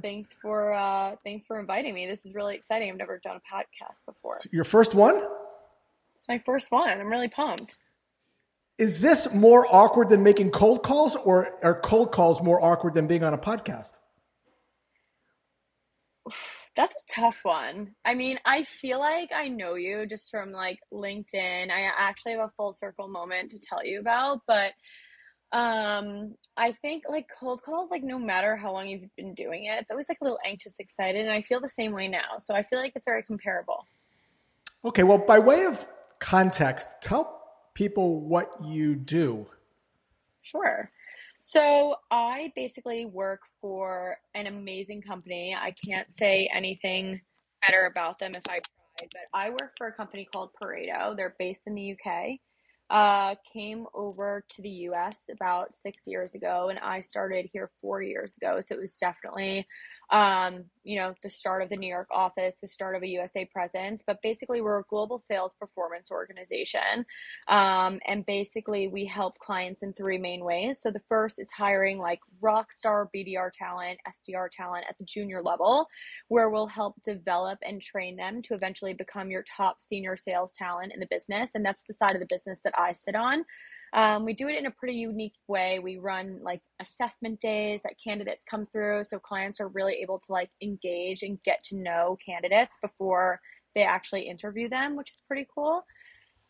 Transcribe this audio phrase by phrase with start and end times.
[0.00, 2.06] thanks for uh, thanks for inviting me.
[2.06, 2.90] This is really exciting.
[2.90, 4.36] I've never done a podcast before.
[4.52, 5.22] Your first one?
[6.16, 6.88] It's my first one.
[6.88, 7.78] I'm really pumped.
[8.78, 13.06] Is this more awkward than making cold calls, or are cold calls more awkward than
[13.06, 13.94] being on a podcast?
[16.74, 17.94] That's a tough one.
[18.04, 21.70] I mean, I feel like I know you just from like LinkedIn.
[21.70, 24.72] I actually have a full circle moment to tell you about, but
[25.52, 29.78] um I think like cold calls like no matter how long you've been doing it,
[29.80, 32.38] it's always like a little anxious, excited, and I feel the same way now.
[32.38, 33.86] So I feel like it's very comparable.
[34.84, 35.86] Okay, well, by way of
[36.18, 37.42] context, tell
[37.74, 39.46] people what you do.
[40.42, 40.90] Sure.
[41.42, 45.56] So I basically work for an amazing company.
[45.56, 47.20] I can't say anything
[47.64, 48.60] better about them if I
[48.98, 51.16] tried, but I work for a company called Pareto.
[51.16, 52.38] They're based in the UK.
[52.88, 58.00] Uh, came over to the US about six years ago, and I started here four
[58.00, 58.60] years ago.
[58.60, 59.66] So it was definitely
[60.10, 63.44] um, you know, the start of the New York office, the start of a USA
[63.44, 64.04] presence.
[64.06, 67.04] But basically, we're a global sales performance organization.
[67.48, 70.80] Um, and basically, we help clients in three main ways.
[70.80, 75.42] So the first is hiring like rock star BDR talent, SDR talent at the junior
[75.42, 75.88] level,
[76.28, 80.92] where we'll help develop and train them to eventually become your top senior sales talent
[80.92, 81.50] in the business.
[81.54, 83.44] And that's the side of the business that I sit on.
[83.96, 85.78] Um, we do it in a pretty unique way.
[85.78, 90.32] We run like assessment days that candidates come through, so clients are really able to
[90.32, 93.40] like engage and get to know candidates before
[93.74, 95.86] they actually interview them, which is pretty cool.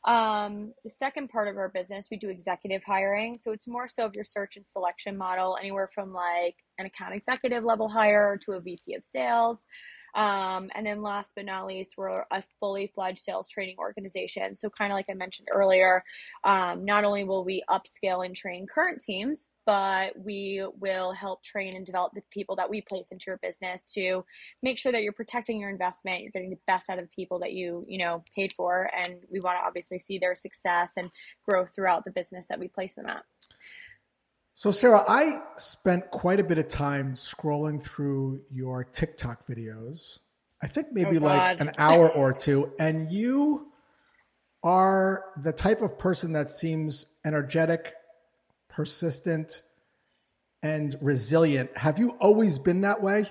[0.06, 3.38] Um, the second part of our business, we do executive hiring.
[3.38, 7.14] So it's more so of your search and selection model, anywhere from like an account
[7.14, 9.66] executive level hire to a VP of sales.
[10.16, 14.56] Um, and then last but not least, we're a fully fledged sales training organization.
[14.56, 16.02] So, kind of like I mentioned earlier,
[16.42, 21.76] um, not only will we upscale and train current teams, but we will help train
[21.76, 24.24] and develop the people that we place into your business to
[24.62, 27.38] make sure that you're protecting your investment, you're getting the best out of the people
[27.40, 28.88] that you, you know, paid for.
[28.96, 31.10] And we want to obviously see their success and
[31.44, 33.22] growth throughout the business that we place them at.
[34.58, 40.18] So, Sarah, I spent quite a bit of time scrolling through your TikTok videos.
[40.62, 42.72] I think maybe oh like an hour or two.
[42.78, 43.66] And you
[44.62, 47.92] are the type of person that seems energetic,
[48.70, 49.60] persistent,
[50.62, 51.76] and resilient.
[51.76, 53.26] Have you always been that way?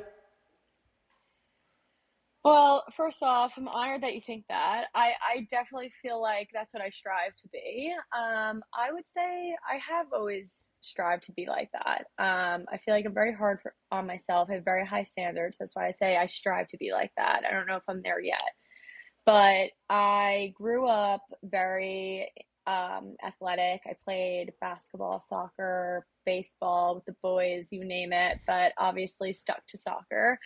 [2.45, 4.85] Well, first off, I'm honored that you think that.
[4.93, 7.91] I, I definitely feel like that's what I strive to be.
[8.15, 12.05] Um, I would say I have always strived to be like that.
[12.23, 14.49] Um, I feel like I'm very hard for, on myself.
[14.51, 15.57] I have very high standards.
[15.57, 17.41] That's why I say I strive to be like that.
[17.49, 18.43] I don't know if I'm there yet.
[19.25, 22.31] But I grew up very
[22.67, 23.81] um, athletic.
[23.87, 29.77] I played basketball, soccer, baseball with the boys, you name it, but obviously stuck to
[29.77, 30.39] soccer.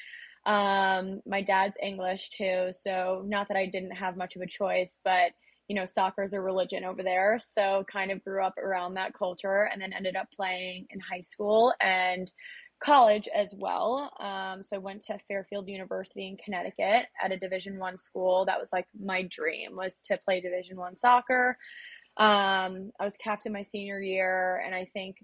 [0.50, 5.00] Um, my dad's English too, so not that I didn't have much of a choice,
[5.04, 5.32] but
[5.68, 7.38] you know, soccer is a religion over there.
[7.40, 11.20] So kind of grew up around that culture and then ended up playing in high
[11.20, 12.32] school and
[12.80, 14.12] college as well.
[14.20, 18.46] Um, so I went to Fairfield University in Connecticut at a Division One school.
[18.46, 21.60] That was like my dream was to play Division One soccer.
[22.18, 25.18] Um, I was captain my senior year, and I think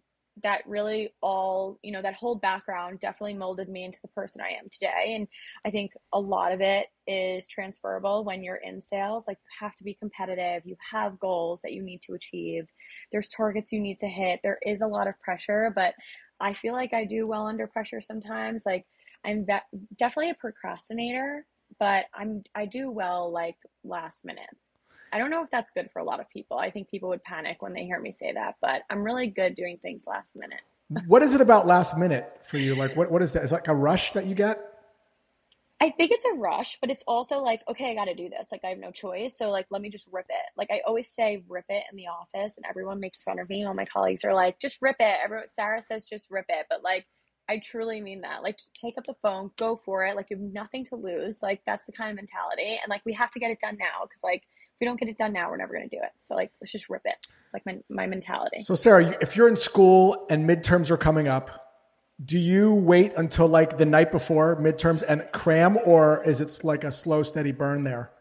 [0.44, 4.50] that really all you know that whole background definitely molded me into the person i
[4.50, 5.16] am today.
[5.16, 5.28] And
[5.66, 9.28] i think a lot of it is transferable when you're in sales.
[9.28, 10.63] Like you have to be competitive.
[10.66, 12.68] You have goals that you need to achieve.
[13.12, 14.40] There's targets you need to hit.
[14.44, 15.94] There is a lot of pressure but
[16.40, 18.66] i feel like i do well under pressure sometimes.
[18.66, 18.85] Like
[19.24, 19.45] i'm
[19.97, 21.45] definitely a procrastinator
[21.79, 24.50] but i'm i do well like last minute
[25.14, 26.58] I don't know if that's good for a lot of people.
[26.58, 29.56] I think people would panic when they hear me say that, but I'm really good
[29.56, 30.62] doing things last minute.
[31.08, 32.76] what is it about last minute for you?
[32.76, 33.44] Like, what, what is that?
[33.44, 34.60] Is like a rush that you get?
[35.82, 38.50] I think it's a rush, but it's also like, okay, I got to do this.
[38.52, 39.38] Like, I have no choice.
[39.38, 40.46] So, like, let me just rip it.
[40.56, 43.66] Like, I always say, rip it in the office, and everyone makes fun of me.
[43.66, 45.18] All my colleagues are like, just rip it.
[45.22, 46.68] Everyone, Sarah says, just rip it.
[46.70, 47.08] But, like,
[47.50, 48.42] I truly mean that.
[48.42, 50.16] Like, just pick up the phone, go for it.
[50.16, 51.44] Like, you have nothing to lose.
[51.44, 52.80] Like, that's the kind of mentality.
[52.81, 54.44] And, like, we have to get it done now because, like,
[54.75, 56.12] if we don't get it done now, we're never going to do it.
[56.19, 57.16] So like, let's just rip it.
[57.45, 58.62] It's like my, my mentality.
[58.62, 61.66] So Sarah, if you're in school and midterms are coming up,
[62.24, 66.83] do you wait until like the night before midterms and cram, or is it like
[66.83, 68.12] a slow, steady burn there?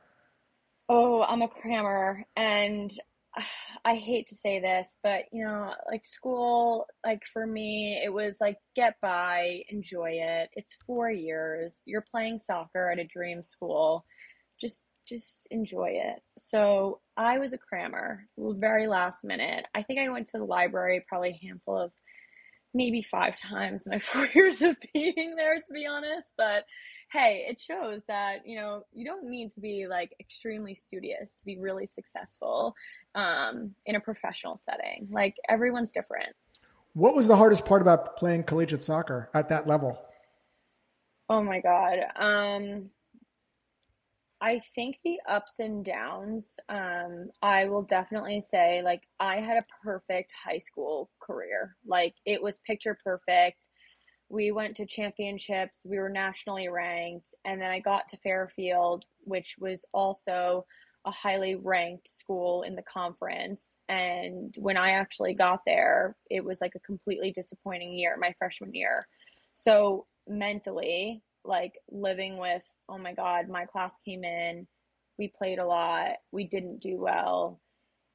[0.89, 2.93] Oh, I'm a crammer, and
[3.85, 8.39] I hate to say this, but you know, like school, like for me, it was
[8.41, 10.51] like get by, enjoy it.
[10.55, 11.83] It's four years.
[11.87, 14.05] You're playing soccer at a dream school.
[14.61, 16.23] Just just enjoy it.
[16.39, 19.67] So I was a crammer, very last minute.
[19.75, 21.93] I think I went to the library probably a handful of
[22.75, 26.35] maybe five times in my four years of being there, to be honest.
[26.37, 26.65] But
[27.13, 31.45] hey, it shows that, you know, you don't need to be like extremely studious to
[31.45, 32.75] be really successful
[33.15, 35.09] um, in a professional setting.
[35.11, 36.35] Like everyone's different.
[36.95, 39.99] What was the hardest part about playing collegiate soccer at that level?
[41.29, 41.99] Oh my God.
[42.17, 42.91] Um,
[44.45, 49.65] I think the ups and downs, um, I will definitely say, like, I had a
[49.83, 51.77] perfect high school career.
[51.87, 53.69] Like, it was picture perfect.
[54.29, 57.35] We went to championships, we were nationally ranked.
[57.47, 60.67] And then I got to Fairfield, which was also
[61.07, 63.77] a highly ranked school in the conference.
[63.89, 68.75] And when I actually got there, it was like a completely disappointing year, my freshman
[68.75, 69.09] year.
[69.55, 74.67] So, mentally, like living with oh my God, my class came in,
[75.19, 77.61] we played a lot, we didn't do well.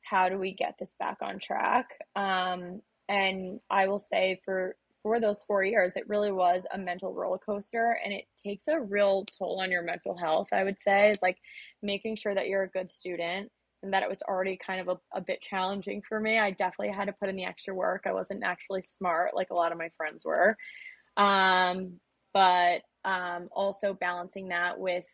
[0.03, 1.97] How do we get this back on track?
[2.15, 7.13] Um, and I will say for for those four years, it really was a mental
[7.13, 10.49] roller coaster, and it takes a real toll on your mental health.
[10.51, 11.37] I would say is like
[11.81, 13.49] making sure that you're a good student,
[13.81, 16.37] and that it was already kind of a, a bit challenging for me.
[16.37, 18.03] I definitely had to put in the extra work.
[18.05, 20.57] I wasn't naturally smart like a lot of my friends were.
[21.17, 21.99] Um,
[22.33, 25.05] but um, also balancing that with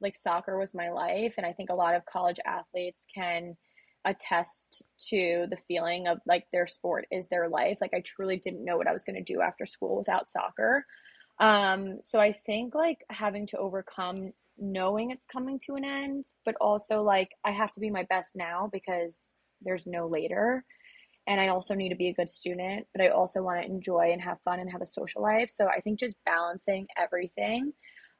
[0.00, 3.56] like soccer was my life and i think a lot of college athletes can
[4.04, 7.78] attest to the feeling of like their sport is their life.
[7.80, 10.84] Like i truly didn't know what i was going to do after school without soccer.
[11.40, 16.56] Um, so i think like having to overcome knowing it's coming to an end but
[16.60, 20.64] also like i have to be my best now because there's no later
[21.28, 24.12] and I also need to be a good student, but I also want to enjoy
[24.12, 25.50] and have fun and have a social life.
[25.50, 27.74] So I think just balancing everything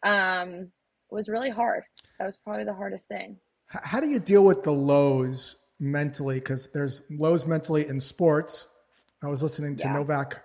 [0.05, 0.71] um,
[1.11, 1.85] was really hard.
[2.19, 3.39] That was probably the hardest thing.
[3.67, 6.35] How do you deal with the lows mentally?
[6.35, 8.69] Because there's lows mentally in sports.
[9.23, 9.95] I was listening to yeah.
[9.95, 10.43] Novak,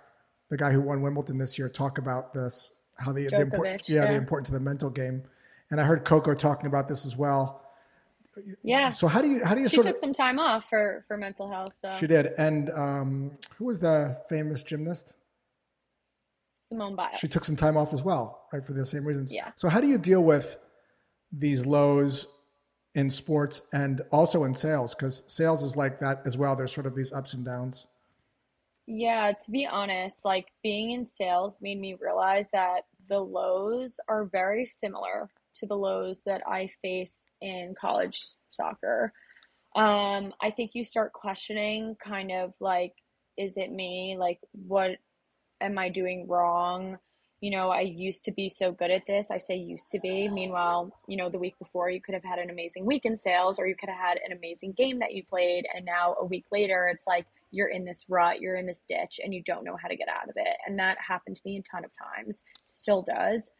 [0.48, 4.04] the guy who won Wimbledon this year, talk about this, how the, the important, yeah,
[4.04, 5.22] yeah, the importance of the mental game.
[5.70, 7.63] And I heard Coco talking about this as well
[8.62, 8.88] yeah.
[8.88, 11.04] So how do you how do you she sort took of, some time off for
[11.08, 11.74] for mental health?
[11.74, 12.26] So she did.
[12.38, 15.14] And um, who was the famous gymnast?
[16.62, 17.16] Simone Biles.
[17.18, 19.32] She took some time off as well, right, for the same reasons.
[19.32, 19.50] Yeah.
[19.54, 20.56] So how do you deal with
[21.30, 22.26] these lows
[22.94, 24.94] in sports and also in sales?
[24.94, 26.56] Because sales is like that as well.
[26.56, 27.86] There's sort of these ups and downs.
[28.86, 34.24] Yeah, to be honest, like being in sales made me realize that the lows are
[34.24, 39.12] very similar to the lows that I faced in college soccer.
[39.76, 42.94] Um, I think you start questioning kind of like,
[43.36, 44.16] is it me?
[44.18, 44.92] Like, what
[45.60, 46.98] am I doing wrong?
[47.40, 49.30] You know, I used to be so good at this.
[49.30, 50.28] I say used to be.
[50.28, 53.58] Meanwhile, you know, the week before you could have had an amazing week in sales
[53.58, 55.66] or you could have had an amazing game that you played.
[55.74, 59.20] And now a week later, it's like you're in this rut, you're in this ditch,
[59.22, 60.56] and you don't know how to get out of it.
[60.66, 63.54] And that happened to me a ton of times, still does.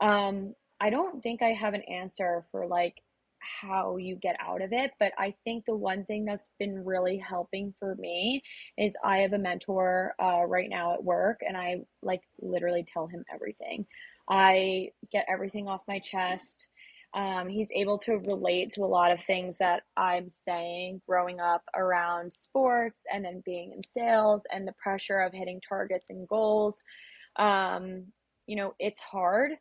[0.00, 2.94] Um, I don't think I have an answer for like
[3.40, 7.18] how you get out of it, but I think the one thing that's been really
[7.18, 8.42] helping for me
[8.76, 13.06] is I have a mentor uh, right now at work, and I like literally tell
[13.06, 13.86] him everything.
[14.28, 16.68] I get everything off my chest.
[17.14, 21.62] Um, he's able to relate to a lot of things that I'm saying growing up
[21.74, 26.84] around sports and then being in sales and the pressure of hitting targets and goals.
[27.36, 28.04] Um,
[28.46, 29.52] you know, it's hard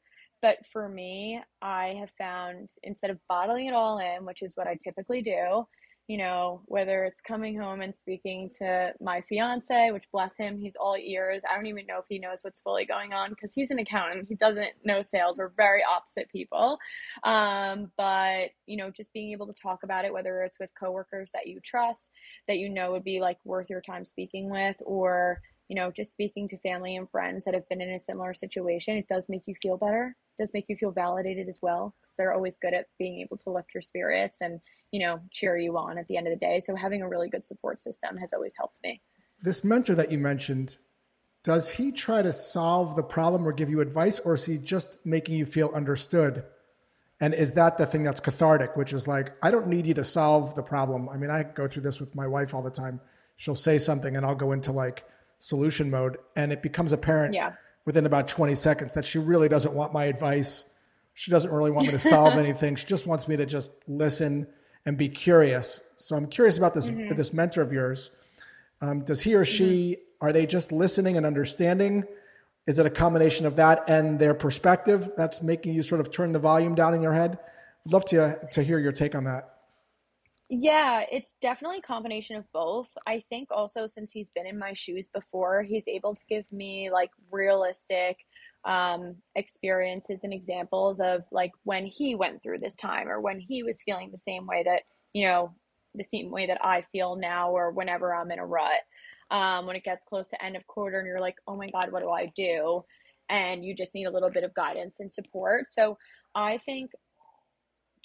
[0.42, 4.68] but for me, I have found instead of bottling it all in, which is what
[4.68, 5.66] I typically do,
[6.08, 10.78] you know, whether it's coming home and speaking to my fiance, which bless him, he's
[10.78, 11.44] all ears.
[11.50, 14.28] I don't even know if he knows what's fully going on because he's an accountant.
[14.30, 15.38] He doesn't know sales.
[15.38, 16.78] We're very opposite people.
[17.24, 21.30] Um, but, you know, just being able to talk about it, whether it's with coworkers
[21.34, 22.12] that you trust,
[22.48, 26.12] that you know would be like worth your time speaking with, or, you know, just
[26.12, 29.44] speaking to family and friends that have been in a similar situation, it does make
[29.46, 32.88] you feel better does make you feel validated as well because they're always good at
[32.98, 34.60] being able to lift your spirits and
[34.92, 36.60] you know cheer you on at the end of the day.
[36.60, 39.02] So having a really good support system has always helped me.
[39.42, 40.78] This mentor that you mentioned
[41.44, 45.06] does he try to solve the problem or give you advice or is he just
[45.06, 46.44] making you feel understood?
[47.22, 50.04] And is that the thing that's cathartic which is like i don't need you to
[50.04, 51.10] solve the problem.
[51.10, 53.00] I mean i go through this with my wife all the time.
[53.38, 55.04] She'll say something and i'll go into like
[55.40, 57.54] solution mode and it becomes apparent yeah
[57.88, 60.66] within about 20 seconds that she really doesn't want my advice.
[61.14, 62.76] She doesn't really want me to solve anything.
[62.76, 64.46] She just wants me to just listen
[64.86, 65.82] and be curious.
[65.96, 67.16] So I'm curious about this mm-hmm.
[67.16, 68.12] this mentor of yours.
[68.82, 70.26] Um, does he or she mm-hmm.
[70.26, 72.04] are they just listening and understanding?
[72.68, 76.34] Is it a combination of that and their perspective that's making you sort of turn
[76.34, 77.40] the volume down in your head?
[77.86, 79.57] I'd love to to hear your take on that.
[80.50, 82.88] Yeah, it's definitely a combination of both.
[83.06, 86.90] I think also since he's been in my shoes before, he's able to give me
[86.90, 88.18] like realistic
[88.64, 93.62] um, experiences and examples of like when he went through this time or when he
[93.64, 95.54] was feeling the same way that, you know,
[95.96, 98.82] the same way that I feel now or whenever I'm in a rut.
[99.30, 101.92] Um, when it gets close to end of quarter and you're like, oh my God,
[101.92, 102.86] what do I do?
[103.30, 105.68] And you just need a little bit of guidance and support.
[105.68, 105.98] So
[106.34, 106.92] I think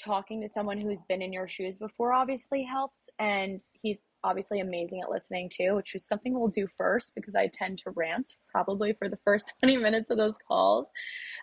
[0.02, 3.08] talking to someone who's been in your shoes before obviously helps.
[3.18, 7.48] And he's obviously amazing at listening too, which is something we'll do first because I
[7.52, 10.86] tend to rant probably for the first 20 minutes of those calls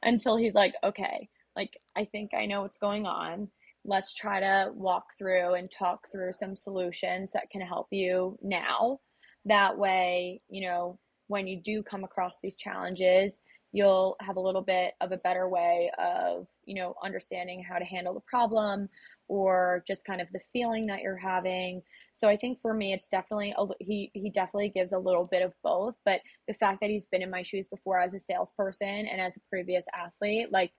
[0.03, 3.49] until he's like, okay, like I think I know what's going on.
[3.85, 8.99] Let's try to walk through and talk through some solutions that can help you now.
[9.45, 14.61] That way, you know, when you do come across these challenges, you'll have a little
[14.61, 18.89] bit of a better way of you know understanding how to handle the problem
[19.27, 21.81] or just kind of the feeling that you're having.
[22.15, 25.41] So i think for me it's definitely a, he he definitely gives a little bit
[25.41, 29.07] of both but the fact that he's been in my shoes before as a salesperson
[29.07, 30.71] and as a previous athlete like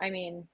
[0.00, 0.46] i mean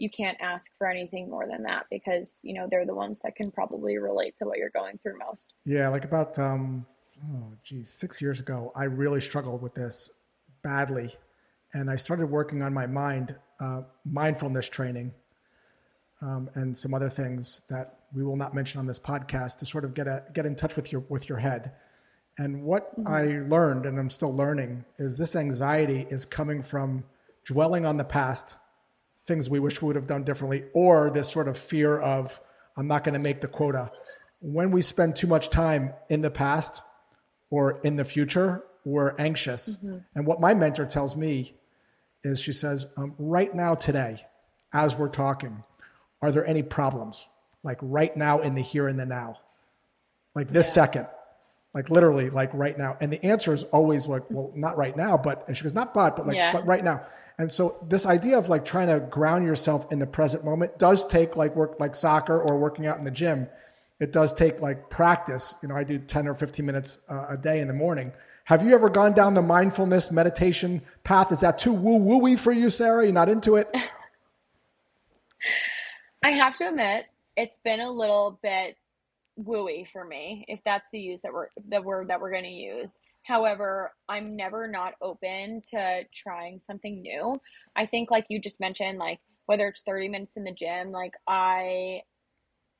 [0.00, 3.36] you can't ask for anything more than that because you know they're the ones that
[3.36, 5.52] can probably relate to what you're going through most.
[5.64, 6.86] Yeah like about um
[7.24, 10.10] oh geez six years ago i really struggled with this
[10.62, 11.14] badly.
[11.72, 15.12] And I started working on my mind, uh, mindfulness training,
[16.20, 19.84] um, and some other things that we will not mention on this podcast to sort
[19.84, 21.72] of get a, get in touch with your with your head.
[22.38, 23.08] And what mm-hmm.
[23.08, 27.04] I learned, and I'm still learning, is this anxiety is coming from
[27.44, 28.56] dwelling on the past,
[29.26, 32.40] things we wish we would have done differently, or this sort of fear of
[32.76, 33.90] I'm not going to make the quota.
[34.40, 36.82] When we spend too much time in the past
[37.50, 39.76] or in the future, we're anxious.
[39.76, 39.98] Mm-hmm.
[40.14, 41.54] And what my mentor tells me
[42.22, 44.24] is she says, um, right now, today,
[44.72, 45.64] as we're talking,
[46.22, 47.26] are there any problems?
[47.62, 49.38] Like right now in the here and the now,
[50.34, 50.72] like this yeah.
[50.72, 51.06] second,
[51.74, 52.96] like literally, like right now.
[53.00, 55.94] And the answer is always like, well, not right now, but, and she goes, not
[55.94, 56.52] but, but like, yeah.
[56.52, 57.04] but right now.
[57.38, 61.06] And so this idea of like trying to ground yourself in the present moment does
[61.06, 63.48] take like work, like soccer or working out in the gym.
[63.98, 65.54] It does take like practice.
[65.62, 68.12] You know, I do 10 or 15 minutes uh, a day in the morning
[68.50, 71.30] have you ever gone down the mindfulness meditation path?
[71.30, 73.04] Is that too woo wooey for you, Sarah?
[73.04, 73.72] You're not into it?
[76.24, 77.04] I have to admit,
[77.36, 78.76] it's been a little bit
[79.38, 82.50] wooey for me, if that's the use that we're the word that we're going to
[82.50, 82.98] use.
[83.22, 87.40] However, I'm never not open to trying something new.
[87.76, 91.12] I think, like you just mentioned, like whether it's 30 minutes in the gym, like
[91.28, 92.00] I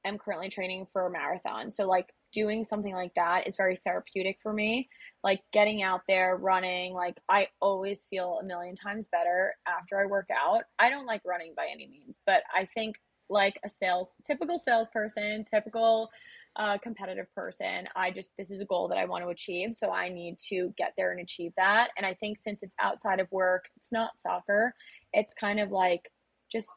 [0.04, 1.70] am currently training for a marathon.
[1.70, 4.88] So, like, doing something like that is very therapeutic for me.
[5.22, 10.06] Like getting out there, running, like I always feel a million times better after I
[10.06, 10.62] work out.
[10.78, 12.96] I don't like running by any means, but I think
[13.28, 16.10] like a sales typical salesperson, typical
[16.56, 19.90] uh, competitive person, I just this is a goal that I want to achieve, so
[19.90, 21.90] I need to get there and achieve that.
[21.96, 24.74] And I think since it's outside of work, it's not soccer.
[25.12, 26.10] It's kind of like
[26.50, 26.68] just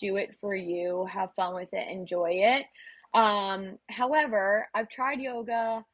[0.00, 2.66] do it for you, have fun with it, enjoy it.
[3.14, 5.84] Um, however, I've tried yoga.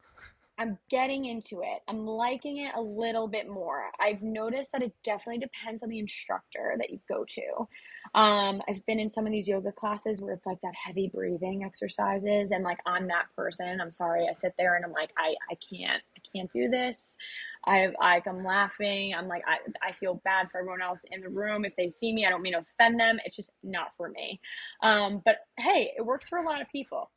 [0.60, 1.80] I'm getting into it.
[1.88, 3.90] I'm liking it a little bit more.
[3.98, 8.20] I've noticed that it definitely depends on the instructor that you go to.
[8.20, 11.64] Um, I've been in some of these yoga classes where it's like that heavy breathing
[11.64, 13.80] exercises, and like I'm that person.
[13.80, 17.16] I'm sorry, I sit there and I'm like, I, I can't, I can't do this.
[17.64, 19.14] I like I'm laughing.
[19.14, 22.12] I'm like I, I feel bad for everyone else in the room if they see
[22.12, 22.26] me.
[22.26, 23.18] I don't mean to offend them.
[23.24, 24.40] It's just not for me.
[24.82, 27.10] Um, but hey, it works for a lot of people.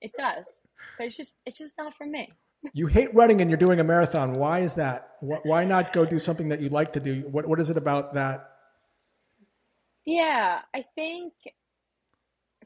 [0.00, 2.30] It does, but it's just it's just not for me.
[2.72, 4.34] You hate running and you're doing a marathon.
[4.34, 5.10] Why is that?
[5.20, 7.22] Why not go do something that you like to do?
[7.30, 8.50] What what is it about that?
[10.06, 11.32] Yeah, I think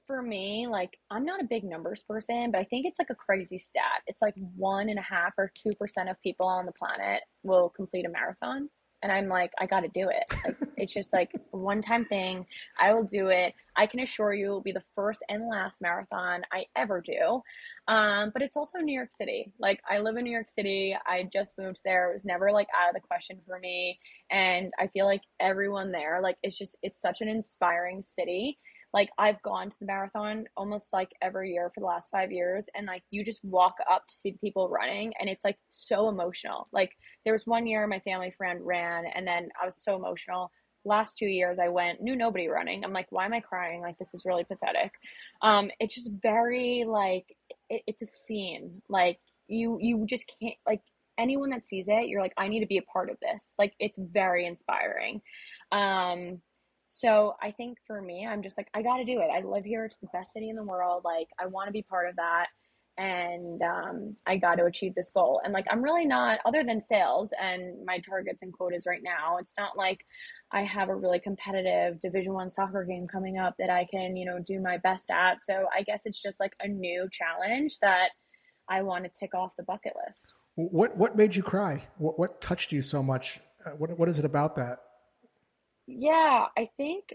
[0.06, 3.14] for me, like I'm not a big numbers person, but I think it's like a
[3.14, 4.02] crazy stat.
[4.06, 7.68] It's like one and a half or two percent of people on the planet will
[7.68, 8.70] complete a marathon.
[9.02, 10.34] And I'm like, I gotta do it.
[10.44, 12.46] Like it's just like one time thing.
[12.78, 13.54] I will do it.
[13.76, 17.42] I can assure you it will be the first and last marathon I ever do.
[17.86, 19.52] Um, but it's also New York City.
[19.58, 20.96] Like I live in New York City.
[21.06, 22.10] I just moved there.
[22.10, 23.98] It was never like out of the question for me.
[24.30, 28.58] And I feel like everyone there, like it's just it's such an inspiring city
[28.94, 32.68] like I've gone to the marathon almost like every year for the last five years,
[32.74, 36.68] and like you just walk up to see people running, and it's like so emotional.
[36.72, 36.92] Like
[37.24, 40.50] there was one year my family friend ran, and then I was so emotional.
[40.84, 42.84] Last two years I went, knew nobody running.
[42.84, 43.82] I'm like, why am I crying?
[43.82, 44.92] Like this is really pathetic.
[45.42, 47.26] Um, it's just very like
[47.68, 48.82] it, it's a scene.
[48.88, 49.18] Like
[49.48, 50.80] you you just can't like
[51.18, 53.54] anyone that sees it, you're like, I need to be a part of this.
[53.58, 55.20] Like it's very inspiring.
[55.72, 56.40] Um,
[56.88, 59.28] so I think for me, I'm just like, I got to do it.
[59.32, 59.84] I live here.
[59.84, 61.02] It's the best city in the world.
[61.04, 62.46] Like, I want to be part of that.
[62.96, 65.40] And um, I got to achieve this goal.
[65.44, 69.36] And like, I'm really not, other than sales and my targets and quotas right now,
[69.36, 70.04] it's not like
[70.50, 74.24] I have a really competitive Division One soccer game coming up that I can, you
[74.24, 75.44] know, do my best at.
[75.44, 78.08] So I guess it's just like a new challenge that
[78.68, 80.34] I want to tick off the bucket list.
[80.56, 81.84] What What made you cry?
[81.98, 83.40] What What touched you so much?
[83.64, 84.80] Uh, what What is it about that?
[85.88, 87.14] Yeah, I think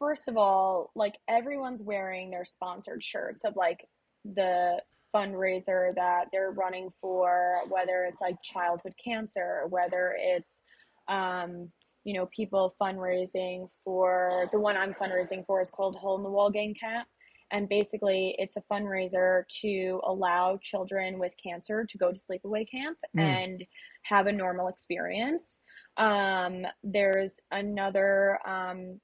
[0.00, 3.86] first of all, like everyone's wearing their sponsored shirts of like
[4.24, 4.82] the
[5.14, 10.62] fundraiser that they're running for, whether it's like childhood cancer, whether it's
[11.06, 11.70] um,
[12.02, 16.30] you know, people fundraising for the one I'm fundraising for is called Hole in the
[16.30, 17.06] Wall Gang Camp.
[17.50, 22.98] And basically, it's a fundraiser to allow children with cancer to go to sleepaway camp
[23.16, 23.22] mm.
[23.22, 23.64] and
[24.04, 25.60] have a normal experience.
[25.96, 29.00] Um, there's another um,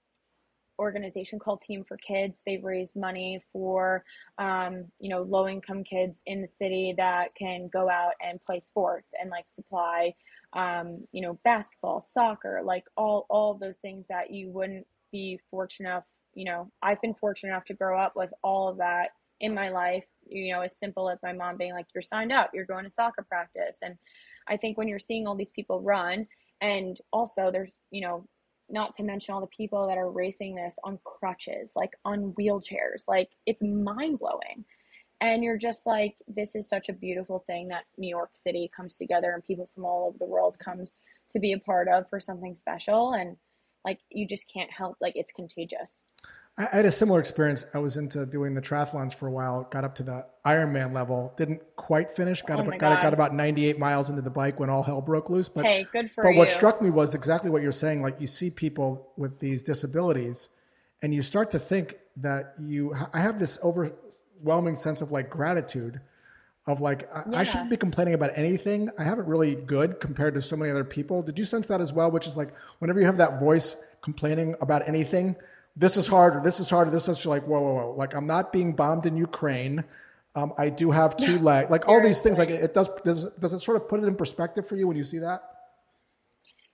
[0.80, 2.42] organization called Team for Kids.
[2.44, 4.02] They've raised money for,
[4.38, 8.60] um, you know, low income kids in the city that can go out and play
[8.60, 10.14] sports and like supply,
[10.54, 15.88] um, you know, basketball, soccer, like all all those things that you wouldn't be fortunate
[15.88, 16.04] enough.
[16.34, 19.68] You know, I've been fortunate enough to grow up with all of that in my
[19.68, 20.04] life.
[20.26, 22.50] You know, as simple as my mom being like, "You're signed up.
[22.54, 23.96] You're going to soccer practice," and
[24.48, 26.26] I think when you're seeing all these people run,
[26.60, 28.26] and also there's, you know,
[28.68, 33.08] not to mention all the people that are racing this on crutches, like on wheelchairs,
[33.08, 34.64] like it's mind blowing.
[35.20, 38.96] And you're just like, this is such a beautiful thing that New York City comes
[38.96, 42.20] together and people from all over the world comes to be a part of for
[42.20, 43.12] something special.
[43.12, 43.36] And
[43.84, 46.06] like, you just can't help, like, it's contagious.
[46.60, 47.64] I had a similar experience.
[47.72, 51.32] I was into doing the triathlons for a while, got up to the Ironman level,
[51.36, 54.68] didn't quite finish, got, oh about, got, got about 98 miles into the bike when
[54.68, 55.48] all hell broke loose.
[55.48, 56.38] But, hey, good for but you.
[56.38, 58.02] what struck me was exactly what you're saying.
[58.02, 60.50] Like you see people with these disabilities
[61.00, 66.00] and you start to think that you, I have this overwhelming sense of like gratitude
[66.66, 67.38] of like, yeah.
[67.38, 68.90] I shouldn't be complaining about anything.
[68.98, 71.22] I have it really good compared to so many other people.
[71.22, 72.10] Did you sense that as well?
[72.10, 75.36] Which is like, whenever you have that voice complaining about anything,
[75.76, 77.94] this is harder, this is harder, this is like, whoa, whoa, whoa.
[77.96, 79.84] Like I'm not being bombed in Ukraine.
[80.34, 81.70] Um, I do have two legs.
[81.70, 84.14] Like all these things, like it does, does, does it sort of put it in
[84.14, 85.42] perspective for you when you see that?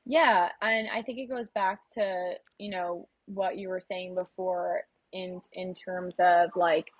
[0.04, 0.48] Yeah.
[0.62, 4.82] And I think it goes back to, you know, what you were saying before
[5.12, 6.90] in, in terms of like,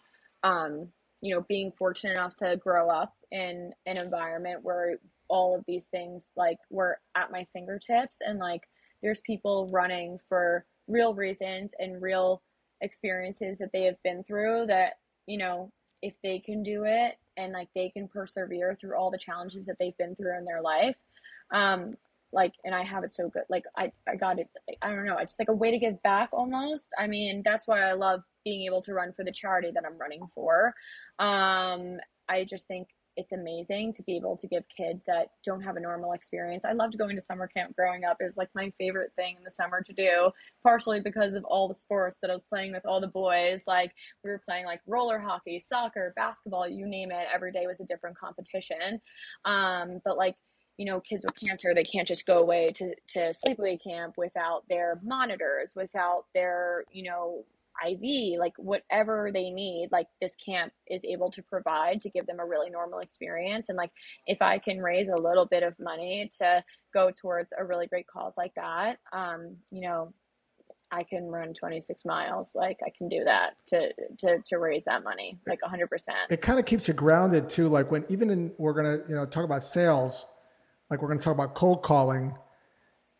[0.43, 0.89] um,
[1.21, 5.87] you know, being fortunate enough to grow up in an environment where all of these
[5.87, 8.63] things like were at my fingertips and like
[9.03, 12.43] there's people running for real reasons and real
[12.81, 14.95] experiences that they have been through that
[15.27, 15.71] you know
[16.03, 19.77] if they can do it and like they can persevere through all the challenges that
[19.79, 20.97] they've been through in their life
[21.53, 21.95] um
[22.33, 24.49] like and i have it so good like i i got it
[24.83, 26.93] i don't know it's just like a way to give back almost.
[26.99, 29.99] I mean that's why i love being able to run for the charity that i'm
[29.99, 30.75] running for.
[31.19, 35.77] Um i just think it's amazing to be able to give kids that don't have
[35.77, 36.65] a normal experience.
[36.65, 38.19] I loved going to summer camp growing up.
[38.21, 40.31] It was like my favorite thing in the summer to do,
[40.63, 43.65] partially because of all the sports that I was playing with all the boys.
[43.67, 47.27] Like we were playing like roller hockey, soccer, basketball, you name it.
[47.33, 49.01] Every day was a different competition.
[49.45, 50.37] Um, but like
[50.79, 54.63] you know, kids with cancer, they can't just go away to, to sleepaway camp without
[54.69, 57.45] their monitors, without their, you know,
[57.85, 62.41] IV, like whatever they need, like this camp is able to provide to give them
[62.41, 63.69] a really normal experience.
[63.69, 63.91] And like
[64.27, 66.63] if I can raise a little bit of money to
[66.93, 70.13] go towards a really great cause like that, um, you know,
[70.91, 72.55] I can run 26 miles.
[72.55, 75.89] Like I can do that to to to raise that money, like 100.
[75.89, 77.69] percent It kind of keeps you grounded too.
[77.69, 80.27] Like when even in we're gonna you know talk about sales,
[80.91, 82.37] like we're gonna talk about cold calling,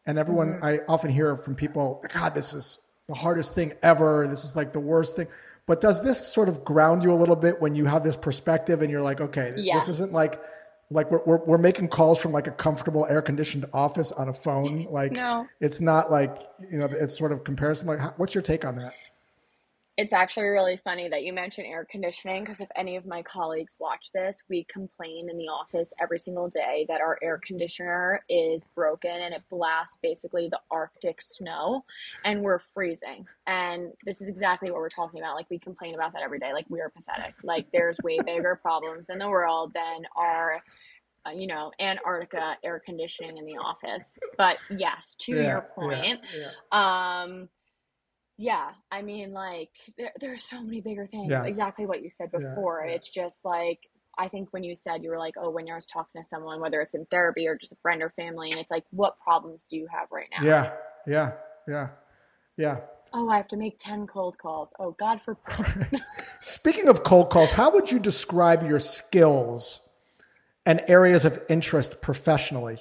[0.07, 0.65] and everyone mm-hmm.
[0.65, 4.27] I often hear from people, God, this is the hardest thing ever.
[4.27, 5.29] This is like the worst thing.
[5.67, 8.83] But does this sort of ground you a little bit when you have this perspective
[8.83, 9.87] and you're like, okay, yes.
[9.87, 10.41] this isn't like
[10.91, 14.33] like we're, we're, we're making calls from like a comfortable air conditioned office on a
[14.33, 14.87] phone.
[14.89, 15.47] Like no.
[15.61, 16.37] it's not like,
[16.71, 17.89] you know, it's sort of comparison.
[17.89, 18.95] Like what's your take on that?
[19.97, 23.79] It's actually really funny that you mentioned air conditioning because if any of my colleagues
[23.81, 28.67] watch this, we complain in the office every single day that our air conditioner is
[28.75, 31.83] broken and it blasts basically the Arctic snow
[32.27, 33.27] and we're freezing.
[33.47, 35.35] And this is exactly what we're talking about.
[35.35, 36.53] Like we complain about that every day.
[36.53, 37.35] Like we are pathetic.
[37.43, 40.63] Like there's way bigger problems in the world than our
[41.27, 44.19] uh, you know, Antarctica air conditioning in the office.
[44.39, 47.23] But yes, to yeah, your point, yeah, yeah.
[47.23, 47.49] um,
[48.37, 51.31] yeah, I mean, like there, there are so many bigger things.
[51.31, 51.45] Yes.
[51.47, 52.83] Exactly what you said before.
[52.85, 52.97] Yeah, yeah.
[52.97, 53.81] It's just like
[54.19, 56.81] I think when you said you were like, oh, when you're talking to someone, whether
[56.81, 59.77] it's in therapy or just a friend or family, and it's like, what problems do
[59.77, 60.45] you have right now?
[60.45, 60.73] Yeah,
[61.07, 61.33] yeah,
[61.69, 61.89] yeah.
[62.57, 62.81] Yeah.
[63.13, 64.75] Oh, I have to make 10 cold calls.
[64.79, 66.01] Oh, God forbid.
[66.41, 69.81] Speaking of cold calls, how would you describe your skills
[70.65, 72.79] and areas of interest professionally?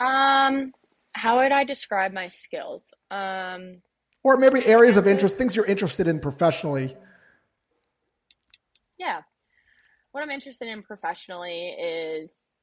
[0.00, 0.72] Um,
[1.18, 2.92] how would I describe my skills?
[3.10, 3.82] Um,
[4.22, 6.96] or maybe areas of interest, things you're interested in professionally.
[8.98, 9.22] Yeah.
[10.12, 12.54] What I'm interested in professionally is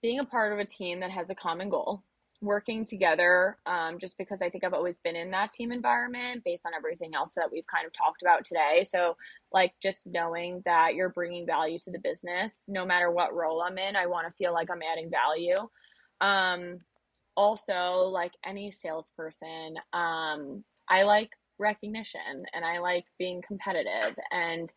[0.00, 2.02] being a part of a team that has a common goal,
[2.40, 6.66] working together, um, just because I think I've always been in that team environment based
[6.66, 8.84] on everything else that we've kind of talked about today.
[8.84, 9.16] So,
[9.52, 13.78] like, just knowing that you're bringing value to the business, no matter what role I'm
[13.78, 15.68] in, I want to feel like I'm adding value.
[16.20, 16.80] Um,
[17.36, 24.72] also, like any salesperson, um, I like recognition and I like being competitive and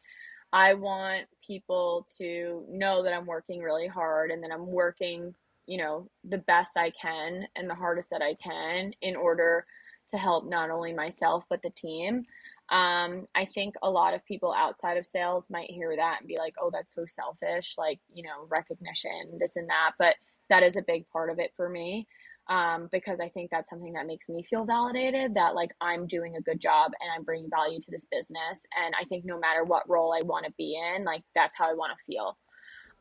[0.54, 5.78] I want people to know that I'm working really hard and that I'm working, you
[5.78, 9.66] know, the best I can and the hardest that I can in order
[10.10, 12.24] to help not only myself but the team.
[12.70, 16.38] Um, I think a lot of people outside of sales might hear that and be
[16.38, 19.92] like, oh, that's so selfish, like, you know, recognition, this and that.
[19.98, 20.16] But
[20.50, 22.08] that is a big part of it for me
[22.50, 26.36] um, because I think that's something that makes me feel validated that like I'm doing
[26.36, 28.66] a good job and I'm bringing value to this business.
[28.84, 31.70] And I think no matter what role I want to be in, like that's how
[31.70, 32.38] I want to feel.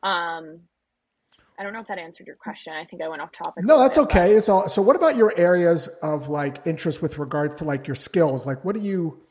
[0.03, 0.61] Um,
[1.59, 2.73] I don't know if that answered your question.
[2.73, 3.65] I think I went off topic.
[3.65, 4.27] No, that's bit, okay.
[4.27, 4.37] But...
[4.37, 4.69] It's all.
[4.69, 8.45] So, what about your areas of like interest with regards to like your skills?
[8.45, 9.23] Like, what do you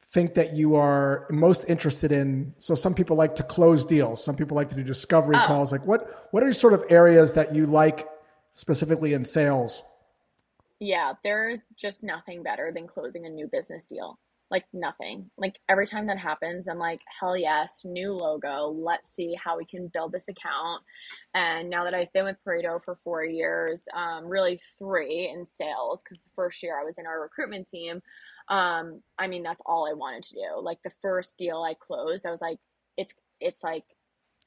[0.00, 2.54] think that you are most interested in?
[2.58, 4.22] So, some people like to close deals.
[4.22, 5.46] Some people like to do discovery oh.
[5.46, 5.72] calls.
[5.72, 8.06] Like, what what are sort of areas that you like
[8.52, 9.82] specifically in sales?
[10.80, 14.18] Yeah, there's just nothing better than closing a new business deal.
[14.50, 15.30] Like nothing.
[15.36, 18.66] Like every time that happens, I'm like, hell yes, new logo.
[18.68, 20.82] Let's see how we can build this account.
[21.34, 26.02] And now that I've been with Pareto for four years, um, really three in sales,
[26.02, 28.02] because the first year I was in our recruitment team.
[28.48, 30.60] Um, I mean, that's all I wanted to do.
[30.60, 32.58] Like the first deal I closed, I was like,
[32.96, 33.84] it's it's like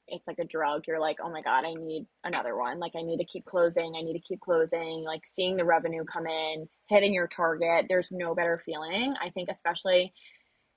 [0.08, 0.84] it's like a drug.
[0.86, 2.78] You're like, oh my God, I need another one.
[2.78, 3.94] Like, I need to keep closing.
[3.96, 5.04] I need to keep closing.
[5.04, 7.86] Like, seeing the revenue come in, hitting your target.
[7.88, 9.14] There's no better feeling.
[9.20, 10.12] I think, especially,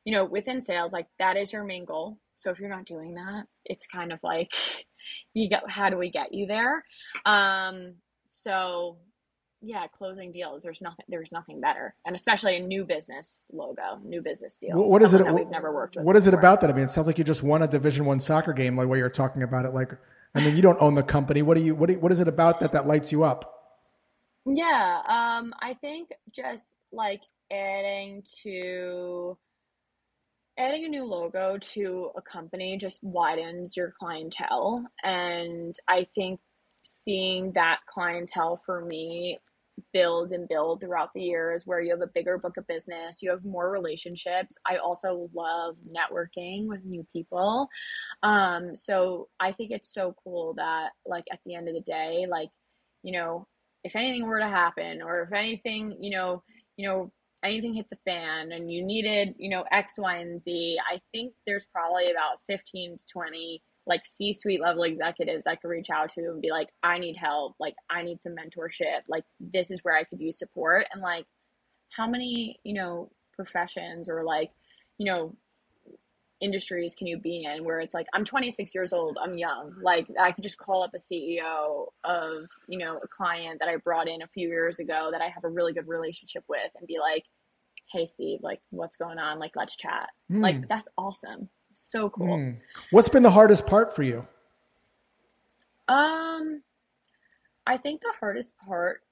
[0.06, 2.18] you know, within sales, like that is your main goal.
[2.34, 4.54] So if you're not doing that, it's kind of like,
[5.34, 6.84] you get, how do we get you there?
[7.26, 7.96] Um,
[8.28, 8.98] so
[9.62, 10.64] yeah, closing deals.
[10.64, 11.06] There's nothing.
[11.08, 14.78] There's nothing better, and especially a new business logo, new business deal.
[14.78, 15.24] What is it?
[15.24, 16.06] That we've never worked with.
[16.06, 16.70] What is it about that?
[16.70, 19.00] I mean, it sounds like you just won a Division One soccer game, like what
[19.00, 19.74] you're talking about it.
[19.74, 19.94] Like,
[20.36, 21.42] I mean, you don't own the company.
[21.42, 21.74] What do you?
[21.74, 21.90] What?
[21.90, 23.54] Do, what is it about that that lights you up?
[24.46, 29.38] Yeah, um, I think just like adding to
[30.58, 36.40] adding a new logo to a company just widens your clientele, and I think
[36.84, 39.40] seeing that clientele for me
[39.94, 43.30] build and build throughout the years where you have a bigger book of business, you
[43.30, 44.58] have more relationships.
[44.66, 47.68] I also love networking with new people.
[48.24, 52.26] Um, so I think it's so cool that like at the end of the day,
[52.30, 52.50] like,
[53.04, 53.48] you know,
[53.84, 56.44] if anything were to happen or if anything, you know,
[56.76, 57.12] you know,
[57.44, 61.34] anything hit the fan and you needed, you know, X, Y, and Z, I think
[61.46, 66.10] there's probably about 15 to 20 like C suite level executives I could reach out
[66.12, 67.56] to and be like, I need help.
[67.60, 69.02] Like, I need some mentorship.
[69.08, 70.88] Like, this is where I could use support.
[70.92, 71.26] And like,
[71.90, 74.52] how many, you know, professions or like,
[74.98, 75.36] you know,
[76.40, 79.74] industries can you be in where it's like, I'm 26 years old, I'm young.
[79.82, 83.78] Like, I could just call up a CEO of, you know, a client that I
[83.78, 86.86] brought in a few years ago that I have a really good relationship with and
[86.88, 87.24] be like,
[87.92, 89.40] hey, Steve, like, what's going on?
[89.40, 90.10] Like, let's chat.
[90.30, 90.42] Mm.
[90.42, 92.38] Like, that's awesome so cool.
[92.38, 92.58] Mm.
[92.90, 94.26] What's been the hardest part for you?
[95.88, 96.64] Um,
[97.68, 99.04] I think the hardest part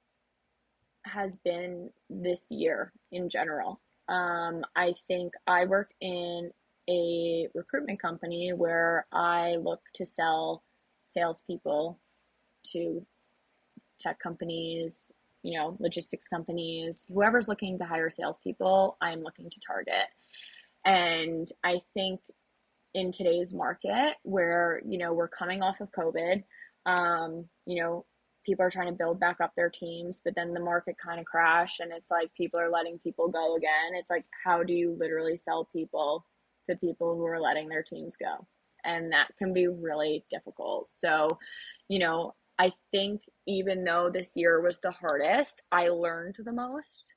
[1.03, 3.79] has been this year in general.
[4.09, 6.51] Um, I think I work in
[6.89, 10.63] a recruitment company where I look to sell
[11.05, 11.99] salespeople
[12.71, 13.05] to
[13.99, 15.11] tech companies,
[15.43, 20.07] you know, logistics companies, whoever's looking to hire salespeople, I'm looking to target.
[20.83, 22.21] And I think
[22.95, 26.43] in today's market where you know we're coming off of covid.
[26.85, 28.05] Um, you know
[28.45, 31.25] people are trying to build back up their teams but then the market kind of
[31.25, 33.93] crashed and it's like people are letting people go again.
[33.93, 36.25] It's like how do you literally sell people
[36.67, 38.47] to people who are letting their teams go?
[38.83, 40.93] And that can be really difficult.
[40.93, 41.37] So
[41.87, 47.13] you know i think even though this year was the hardest i learned the most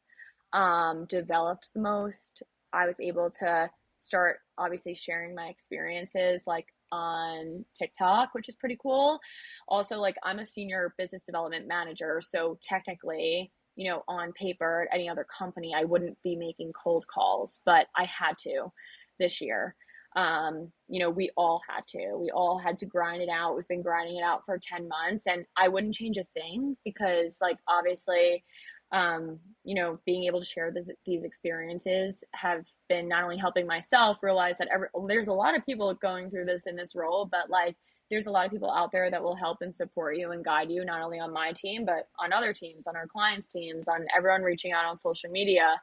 [0.53, 2.43] um, developed the most.
[2.73, 8.79] I was able to start obviously sharing my experiences like on TikTok, which is pretty
[8.81, 9.21] cool.
[9.69, 14.95] Also, like I'm a senior business development manager, so technically, you know, on paper at
[14.95, 18.73] any other company, I wouldn't be making cold calls, but I had to
[19.19, 19.75] this year.
[20.17, 22.17] Um, you know, we all had to.
[22.17, 23.55] We all had to grind it out.
[23.55, 27.39] We've been grinding it out for 10 months, and I wouldn't change a thing because,
[27.41, 28.43] like, obviously,
[28.93, 33.67] um, you know, being able to share this, these experiences have been not only helping
[33.67, 37.29] myself realize that every, there's a lot of people going through this in this role,
[37.31, 37.77] but like
[38.11, 40.71] there's a lot of people out there that will help and support you and guide
[40.71, 44.07] you, not only on my team, but on other teams, on our clients' teams, on
[44.17, 45.79] everyone reaching out on social media.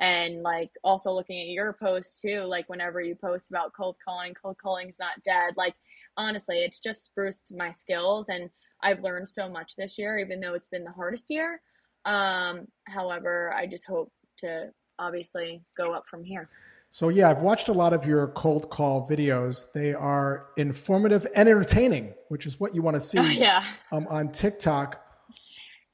[0.00, 4.34] And like also looking at your posts too, like whenever you post about cold calling,
[4.34, 5.54] cold calling's not dead.
[5.56, 5.74] Like
[6.16, 8.50] honestly, it's just spruced my skills and
[8.82, 11.60] I've learned so much this year, even though it's been the hardest year.
[12.08, 16.48] Um, however, I just hope to obviously go up from here.
[16.90, 19.66] So yeah, I've watched a lot of your cold call videos.
[19.74, 23.64] They are informative and entertaining, which is what you want to see oh, yeah.
[23.92, 25.04] um, on TikTok.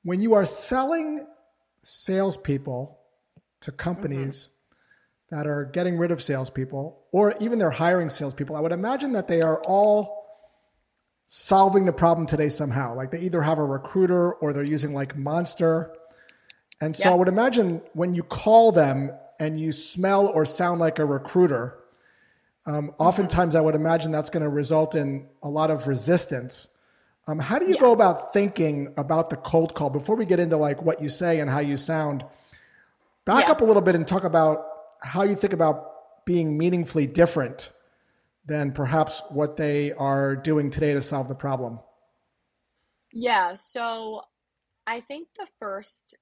[0.05, 1.27] When you are selling
[1.83, 3.01] salespeople
[3.63, 5.37] to companies mm-hmm.
[5.37, 9.27] that are getting rid of salespeople, or even they're hiring salespeople, I would imagine that
[9.27, 10.25] they are all
[11.27, 12.95] solving the problem today somehow.
[12.95, 15.93] Like they either have a recruiter or they're using like Monster.
[16.81, 20.99] And so I would imagine when you call them and you smell or sound like
[20.99, 21.79] a recruiter,
[22.67, 23.03] um, mm-hmm.
[23.03, 26.69] oftentimes I would imagine that's going to result in a lot of resistance.
[27.27, 27.81] Um, how do you yeah.
[27.81, 31.41] go about thinking about the cold call before we get into like what you say
[31.41, 32.25] and how you sound?
[33.25, 33.53] Back yeah.
[33.53, 34.67] up a little bit and talk about
[35.01, 37.71] how you think about being meaningfully different
[38.47, 41.79] than perhaps what they are doing today to solve the problem.
[43.13, 44.23] Yeah, so
[44.87, 46.17] I think the first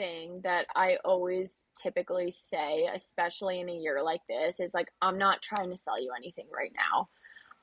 [0.00, 5.18] thing that I always typically say, especially in a year like this, is like, I'm
[5.18, 7.08] not trying to sell you anything right now.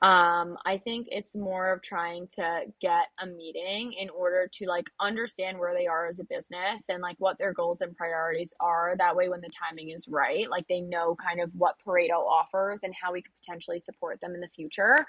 [0.00, 4.88] Um, I think it's more of trying to get a meeting in order to like
[5.00, 8.94] understand where they are as a business and like what their goals and priorities are.
[8.96, 12.84] That way, when the timing is right, like they know kind of what Pareto offers
[12.84, 15.04] and how we could potentially support them in the future.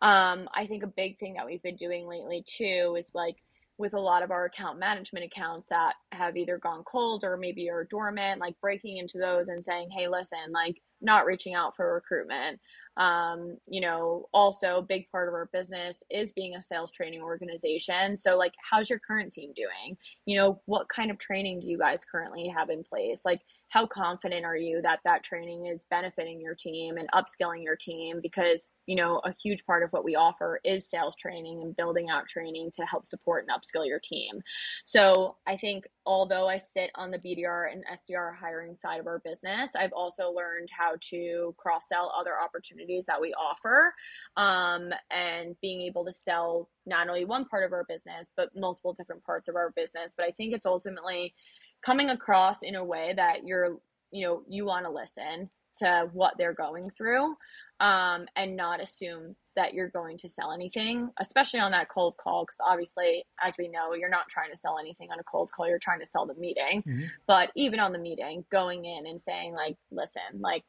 [0.00, 3.38] Um, I think a big thing that we've been doing lately too is like
[3.80, 7.70] with a lot of our account management accounts that have either gone cold or maybe
[7.70, 11.94] are dormant, like breaking into those and saying, hey, listen, like not reaching out for
[11.94, 12.60] recruitment.
[12.98, 17.22] Um, you know, also a big part of our business is being a sales training
[17.22, 18.18] organization.
[18.18, 19.96] So, like, how's your current team doing?
[20.26, 23.22] You know, what kind of training do you guys currently have in place?
[23.24, 23.40] Like,
[23.70, 28.20] how confident are you that that training is benefiting your team and upskilling your team?
[28.22, 32.10] Because you know a huge part of what we offer is sales training and building
[32.10, 34.40] out training to help support and upskill your team.
[34.84, 39.20] So i think although i sit on the bdr and sdr hiring side of our
[39.24, 43.92] business i've also learned how to cross sell other opportunities that we offer
[44.36, 48.92] um, and being able to sell not only one part of our business but multiple
[48.92, 50.14] different parts of our business.
[50.16, 51.34] But i think it's ultimately
[51.84, 53.78] coming across in a way that you're
[54.10, 57.34] you know you want to listen to what they're going through
[57.78, 62.44] um, and not assume that you're going to sell anything especially on that cold call
[62.44, 65.68] because obviously as we know you're not trying to sell anything on a cold call
[65.68, 67.04] you're trying to sell the meeting mm-hmm.
[67.26, 70.64] but even on the meeting going in and saying like listen like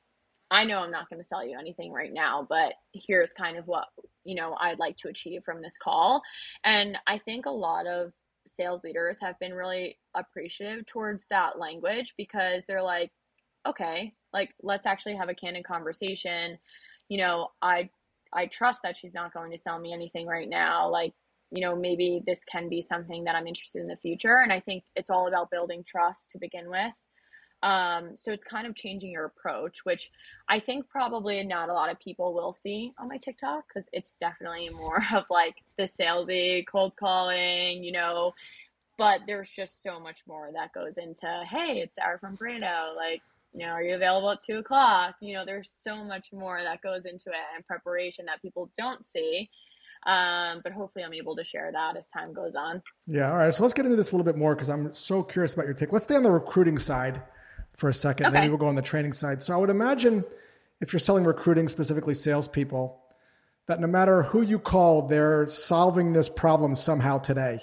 [0.51, 3.67] I know I'm not going to sell you anything right now, but here's kind of
[3.67, 3.85] what,
[4.25, 6.21] you know, I'd like to achieve from this call.
[6.65, 8.11] And I think a lot of
[8.51, 13.11] sales leaders have been really appreciative towards that language because they're like,
[13.67, 16.57] okay, like let's actually have a candid conversation.
[17.09, 17.89] You know, I
[18.33, 20.89] I trust that she's not going to sell me anything right now.
[20.89, 21.13] Like,
[21.51, 24.39] you know, maybe this can be something that I'm interested in the future.
[24.41, 26.93] And I think it's all about building trust to begin with.
[27.63, 30.11] Um, so it's kind of changing your approach, which
[30.49, 34.17] I think probably not a lot of people will see on my TikTok because it's
[34.17, 38.33] definitely more of like the salesy, cold calling, you know.
[38.97, 42.95] But there's just so much more that goes into, hey, it's Sarah from Pareto.
[42.95, 43.21] Like,
[43.53, 45.15] you know, are you available at two o'clock?
[45.21, 49.05] You know, there's so much more that goes into it and preparation that people don't
[49.05, 49.49] see.
[50.07, 52.81] Um, but hopefully I'm able to share that as time goes on.
[53.05, 53.29] Yeah.
[53.31, 53.53] All right.
[53.53, 55.75] So let's get into this a little bit more because I'm so curious about your
[55.75, 55.91] take.
[55.91, 57.21] Let's stay on the recruiting side
[57.73, 58.27] for a second.
[58.27, 58.41] Okay.
[58.41, 59.41] Then we'll go on the training side.
[59.41, 60.23] So I would imagine
[60.81, 62.99] if you're selling recruiting, specifically salespeople,
[63.67, 67.59] that no matter who you call, they're solving this problem somehow today.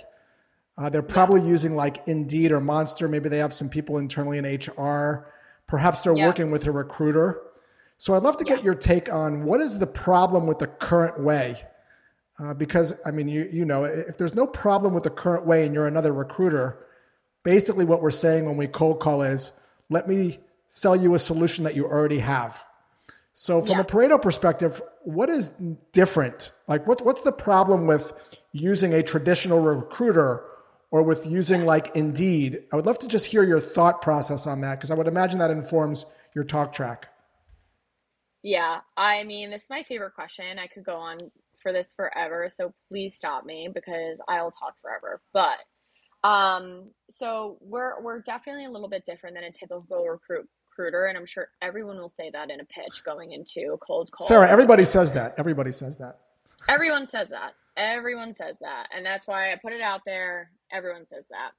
[0.76, 1.48] Uh, they're probably yeah.
[1.48, 3.08] using like Indeed or Monster.
[3.08, 5.32] Maybe they have some people internally in HR.
[5.66, 6.26] Perhaps they're yeah.
[6.26, 7.42] working with a recruiter.
[7.96, 8.66] So I'd love to get yeah.
[8.66, 11.56] your take on what is the problem with the current way.
[12.38, 15.66] Uh, because I mean, you you know, if there's no problem with the current way
[15.66, 16.86] and you're another recruiter,
[17.42, 19.52] basically what we're saying when we cold call is
[19.90, 22.64] let me sell you a solution that you already have.
[23.33, 23.81] So from yeah.
[23.81, 25.51] a Pareto perspective, what is
[25.92, 26.53] different?
[26.66, 28.12] Like what, what's the problem with
[28.53, 30.44] using a traditional recruiter
[30.90, 32.64] or with using like Indeed?
[32.72, 35.38] I would love to just hear your thought process on that because I would imagine
[35.38, 37.11] that informs your talk track.
[38.42, 40.59] Yeah, I mean, this is my favorite question.
[40.59, 41.18] I could go on
[41.62, 45.20] for this forever, so please stop me because I'll talk forever.
[45.33, 45.59] But
[46.24, 51.18] um, so we're we're definitely a little bit different than a typical recruit recruiter, and
[51.18, 54.26] I'm sure everyone will say that in a pitch going into a cold call.
[54.26, 55.35] Sarah, everybody says that.
[55.38, 56.18] Everybody says that.
[56.68, 57.52] Everyone says that.
[57.76, 60.50] Everyone says that, and that's why I put it out there.
[60.72, 61.50] Everyone says that.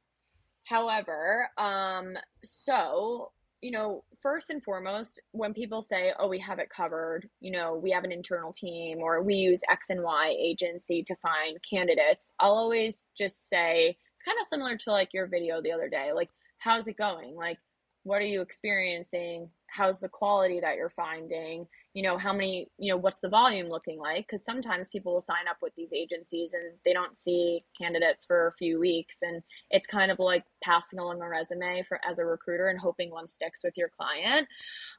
[0.66, 6.70] However, um, so you know, first and foremost, when people say, oh, we have it
[6.70, 11.04] covered, you know, we have an internal team or we use X and Y agency
[11.04, 15.62] to find candidates, I'll always just say, it's kind of similar to like your video
[15.62, 16.12] the other day.
[16.14, 17.38] Like, how's it going?
[17.38, 17.58] Like,
[18.04, 19.50] what are you experiencing?
[19.68, 21.66] How's the quality that you're finding?
[21.94, 25.20] you know how many you know what's the volume looking like because sometimes people will
[25.20, 29.42] sign up with these agencies and they don't see candidates for a few weeks and
[29.72, 33.28] it's kind of like passing along a resume for as a recruiter and hoping one
[33.28, 34.48] sticks with your client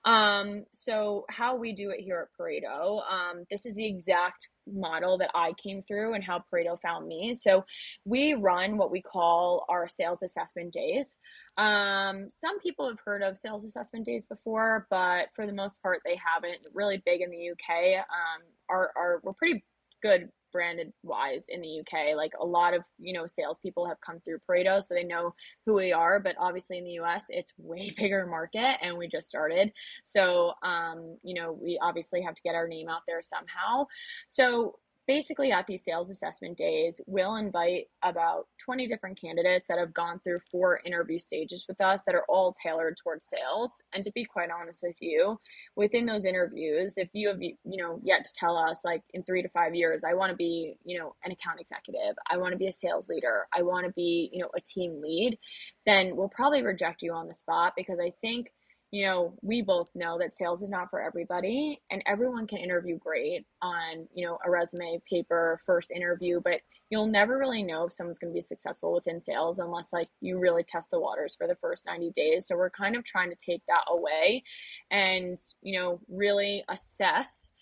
[0.05, 5.19] um, so how we do it here at pareto um, this is the exact model
[5.19, 7.35] that i came through and how pareto found me.
[7.35, 7.65] So
[8.05, 11.19] we run what we call our sales assessment days.
[11.57, 16.01] Um, some people have heard of sales assessment days before but for the most part
[16.05, 16.61] they haven't.
[16.73, 17.99] Really big in the UK.
[17.99, 19.65] Um, are are we're pretty
[20.03, 22.17] good branded wise in the UK.
[22.17, 25.35] Like a lot of you know salespeople have come through Pareto, so they know
[25.67, 26.21] who we are.
[26.21, 29.73] But obviously in the US, it's way bigger market, and we just started.
[30.05, 33.87] So um, you know we obviously have to get our name out there somehow.
[34.29, 34.79] So
[35.11, 40.21] basically at these sales assessment days we'll invite about 20 different candidates that have gone
[40.21, 43.83] through four interview stages with us that are all tailored towards sales.
[43.93, 45.37] And to be quite honest with you
[45.75, 49.43] within those interviews if you have you know yet to tell us like in three
[49.43, 52.59] to five years i want to be you know an account executive i want to
[52.59, 55.39] be a sales leader i want to be you know a team lead
[55.87, 58.51] then we'll probably reject you on the spot because i think
[58.91, 62.99] you know, we both know that sales is not for everybody and everyone can interview
[62.99, 67.93] great on, you know, a resume paper first interview, but you'll never really know if
[67.93, 71.47] someone's going to be successful within sales unless like you really test the waters for
[71.47, 72.49] the first 90 days.
[72.49, 74.43] So we're kind of trying to take that away
[74.91, 77.53] and, you know, really assess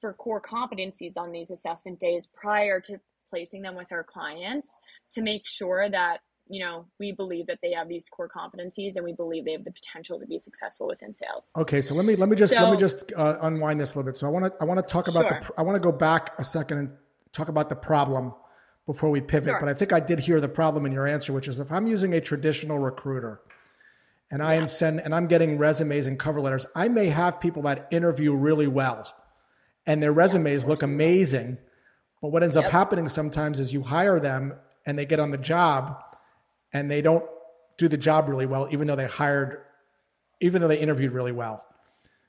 [0.00, 4.78] for core competencies on these assessment days prior to placing them with our clients
[5.12, 9.04] to make sure that you know, we believe that they have these core competencies and
[9.04, 11.52] we believe they have the potential to be successful within sales.
[11.56, 13.98] Okay, so let me let me just so, let me just uh, unwind this a
[13.98, 14.16] little bit.
[14.16, 15.40] So I want to I want to talk about sure.
[15.40, 16.90] the I want to go back a second and
[17.32, 18.34] talk about the problem
[18.84, 19.50] before we pivot.
[19.50, 19.60] Sure.
[19.60, 21.86] But I think I did hear the problem in your answer, which is if I'm
[21.86, 23.40] using a traditional recruiter
[24.30, 24.62] and I yeah.
[24.62, 28.34] am send and I'm getting resumes and cover letters, I may have people that interview
[28.34, 29.14] really well
[29.86, 31.58] and their resumes look amazing.
[32.20, 32.66] But what ends yep.
[32.66, 36.09] up happening sometimes is you hire them and they get on the job
[36.72, 37.24] and they don't
[37.76, 39.62] do the job really well, even though they hired,
[40.40, 41.64] even though they interviewed really well,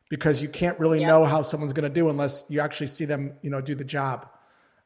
[0.09, 3.33] because you can't really know how someone's going to do unless you actually see them,
[3.41, 4.27] you know, do the job.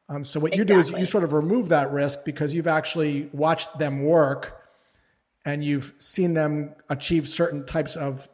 [0.08, 0.76] Um, so what exactly.
[0.76, 4.62] you do is you sort of remove that risk because you've actually watched them work
[5.44, 8.28] and you've seen them achieve certain types of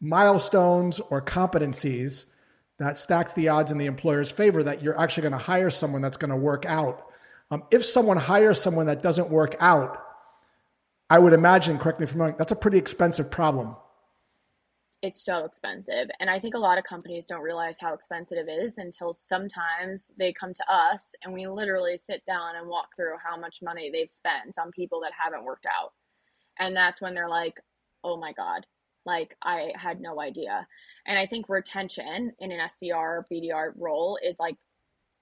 [0.00, 2.26] milestones or competencies
[2.78, 6.00] that stacks the odds in the employer's favor that you're actually going to hire someone
[6.00, 7.06] that's going to work out.
[7.50, 9.98] Um, if someone hires someone that doesn't work out,
[11.10, 13.74] I would imagine, correct me if I'm wrong, that's a pretty expensive problem.
[15.02, 16.08] It's so expensive.
[16.20, 20.12] And I think a lot of companies don't realize how expensive it is until sometimes
[20.18, 23.90] they come to us and we literally sit down and walk through how much money
[23.90, 25.92] they've spent on people that haven't worked out.
[26.58, 27.58] And that's when they're like,
[28.04, 28.66] oh my God,
[29.04, 30.66] like I had no idea.
[31.06, 34.56] And I think retention in an SDR, BDR role is like,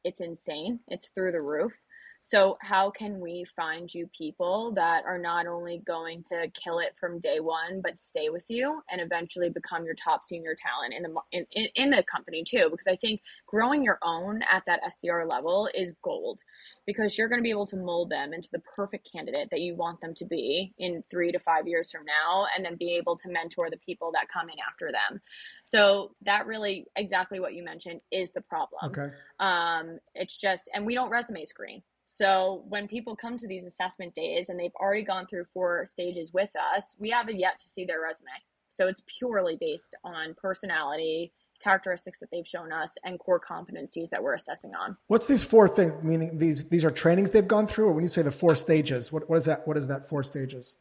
[0.04, 0.80] it's insane.
[0.88, 1.72] It's through the roof.
[2.20, 6.94] So, how can we find you people that are not only going to kill it
[6.98, 11.02] from day one, but stay with you and eventually become your top senior talent in
[11.04, 12.68] the in, in, in the company too?
[12.70, 16.40] Because I think growing your own at that SDR level is gold
[16.86, 19.76] because you're going to be able to mold them into the perfect candidate that you
[19.76, 23.16] want them to be in three to five years from now, and then be able
[23.16, 25.20] to mentor the people that come in after them.
[25.64, 28.80] So that really exactly what you mentioned is the problem.
[28.84, 29.14] Okay.
[29.38, 31.82] Um, it's just, and we don't resume screen.
[32.10, 36.32] So when people come to these assessment days and they've already gone through four stages
[36.32, 38.30] with us, we haven't yet to see their resume.
[38.70, 41.32] So it's purely based on personality,
[41.62, 44.96] characteristics that they've shown us, and core competencies that we're assessing on.
[45.08, 46.02] What's these four things?
[46.02, 49.12] Meaning these these are trainings they've gone through, or when you say the four stages,
[49.12, 49.68] what, what is that?
[49.68, 50.76] What is that four stages?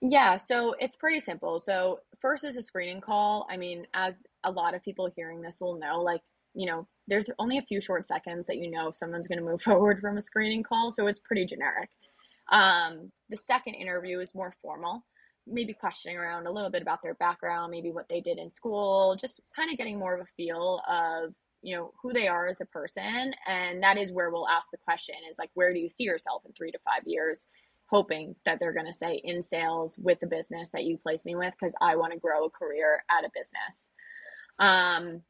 [0.00, 1.58] Yeah, so it's pretty simple.
[1.58, 3.48] So first is a screening call.
[3.50, 6.20] I mean, as a lot of people hearing this will know, like
[6.54, 9.44] you know, there's only a few short seconds that you know if someone's going to
[9.44, 11.90] move forward from a screening call, so it's pretty generic.
[12.50, 15.04] Um, the second interview is more formal,
[15.46, 19.16] maybe questioning around a little bit about their background, maybe what they did in school,
[19.20, 22.60] just kind of getting more of a feel of you know who they are as
[22.60, 25.88] a person and that is where we'll ask the question is like where do you
[25.88, 27.48] see yourself in three to five years
[27.88, 31.34] hoping that they're going to say in sales with the business that you place me
[31.34, 33.90] with because I want to grow a career at a business.
[34.58, 35.22] Um,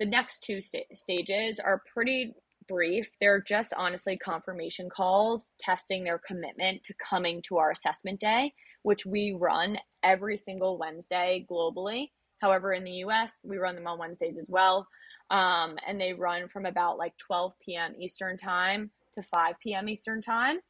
[0.00, 2.32] the next two st- stages are pretty
[2.66, 3.10] brief.
[3.20, 9.04] They're just honestly confirmation calls testing their commitment to coming to our assessment day, which
[9.04, 12.10] we run every single Wednesday globally.
[12.40, 14.88] However, in the US, we run them on Wednesdays as well.
[15.30, 17.94] Um, and they run from about like 12 p.m.
[18.00, 19.88] Eastern Time to 5 p.m.
[19.88, 20.60] Eastern Time.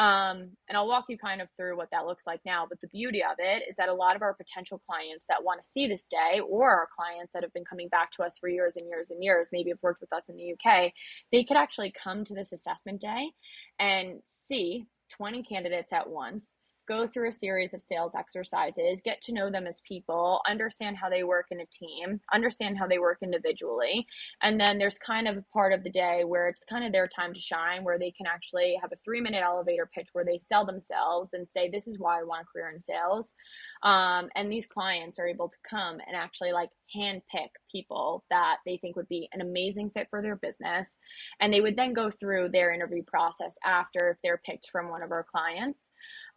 [0.00, 2.64] Um, and I'll walk you kind of through what that looks like now.
[2.66, 5.60] But the beauty of it is that a lot of our potential clients that want
[5.60, 8.48] to see this day, or our clients that have been coming back to us for
[8.48, 10.92] years and years and years, maybe have worked with us in the UK,
[11.32, 13.30] they could actually come to this assessment day
[13.78, 16.56] and see 20 candidates at once
[16.90, 21.08] go through a series of sales exercises, get to know them as people, understand how
[21.08, 24.04] they work in a team, understand how they work individually.
[24.42, 27.06] And then there's kind of a part of the day where it's kind of their
[27.06, 30.36] time to shine, where they can actually have a three minute elevator pitch where they
[30.36, 33.36] sell themselves and say, This is why I want a career in sales.
[33.82, 38.76] Um, and these clients are able to come and actually like handpick people that they
[38.76, 40.98] think would be an amazing fit for their business.
[41.40, 45.02] And they would then go through their interview process after if they're picked from one
[45.02, 45.90] of our clients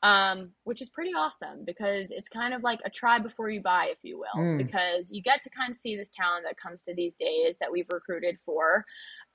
[0.04, 3.88] um, which is pretty awesome because it's kind of like a try before you buy,
[3.90, 4.58] if you will, mm.
[4.58, 7.72] because you get to kind of see this talent that comes to these days that
[7.72, 8.86] we've recruited for.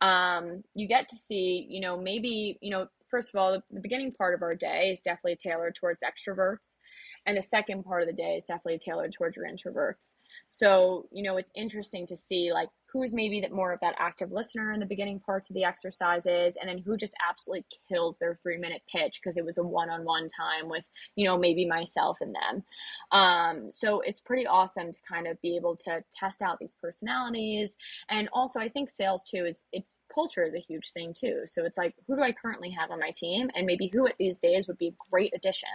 [0.03, 3.81] Um, you get to see, you know, maybe, you know, first of all, the, the
[3.81, 6.77] beginning part of our day is definitely tailored towards extroverts.
[7.27, 10.17] And the second part of the day is definitely tailored towards your introverts.
[10.47, 14.33] So, you know, it's interesting to see like who's maybe that more of that active
[14.33, 18.39] listener in the beginning parts of the exercises and then who just absolutely kills their
[18.43, 20.85] three minute pitch because it was a one-on-one time with
[21.17, 22.65] you know maybe myself and them.
[23.13, 27.77] Um, so it's pretty awesome to kind of be able to test out these personalities.
[28.09, 31.43] And also i think sales too is it's culture is a huge thing too.
[31.47, 33.51] So it's like who do i currently have on my team?
[33.55, 35.69] And maybe who at these days would be a great addition.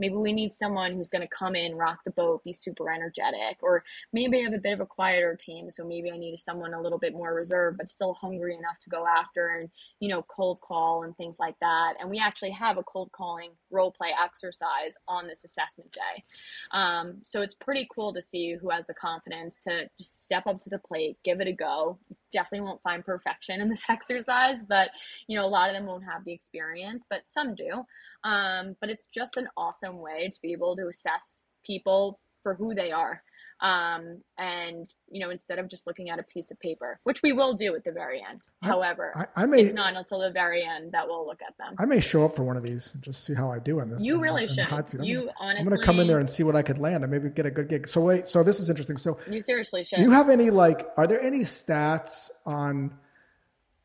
[0.00, 3.58] Maybe we need someone who's going to come in rock the boat be super energetic
[3.62, 6.55] or maybe i have a bit of a quieter team so maybe i need someone
[6.56, 9.68] someone a little bit more reserved but still hungry enough to go after and
[10.00, 11.94] you know cold call and things like that.
[12.00, 16.24] And we actually have a cold calling role play exercise on this assessment day.
[16.72, 20.60] Um, so it's pretty cool to see who has the confidence to just step up
[20.60, 21.98] to the plate give it a go.
[22.32, 24.90] Definitely won't find perfection in this exercise but
[25.26, 27.84] you know a lot of them won't have the experience but some do.
[28.24, 32.74] Um, but it's just an awesome way to be able to assess people for who
[32.74, 33.22] they are
[33.60, 37.32] um, and you know instead of just looking at a piece of paper which we
[37.32, 38.40] will do at the very end.
[38.62, 41.56] I, however I, I, may it's not until the very end that we'll look at
[41.56, 41.74] them.
[41.78, 43.90] I may show up for one of these and just see how i do in
[43.90, 44.58] this you really should.
[44.58, 47.10] you gonna, honestly i'm gonna come in there and see what i could land and
[47.10, 47.88] maybe get a good gig.
[47.88, 48.96] So wait so this is interesting.
[48.96, 52.92] So you seriously should do you have any like are there any stats on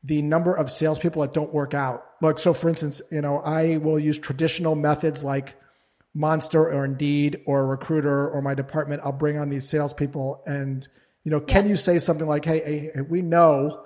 [0.04, 2.06] the number of salespeople that don't work out?
[2.22, 5.56] Like so for instance you know i will use traditional methods like
[6.14, 10.88] Monster or Indeed or a recruiter or my department, I'll bring on these salespeople and
[11.24, 11.70] you know, can yeah.
[11.70, 13.86] you say something like, hey, hey, we know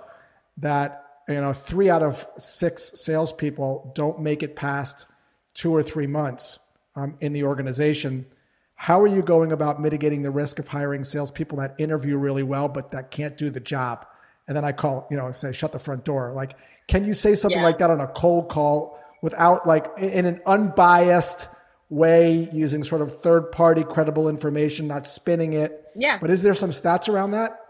[0.58, 5.06] that you know three out of six salespeople don't make it past
[5.54, 6.58] two or three months
[6.94, 8.26] um, in the organization.
[8.74, 12.68] How are you going about mitigating the risk of hiring salespeople that interview really well
[12.68, 14.06] but that can't do the job?
[14.48, 16.32] And then I call, you know, say, shut the front door.
[16.32, 16.56] Like,
[16.86, 17.64] can you say something yeah.
[17.64, 21.48] like that on a cold call without like in an unbiased
[21.88, 25.84] way using sort of third party credible information, not spinning it.
[25.94, 26.18] Yeah.
[26.20, 27.60] But is there some stats around that?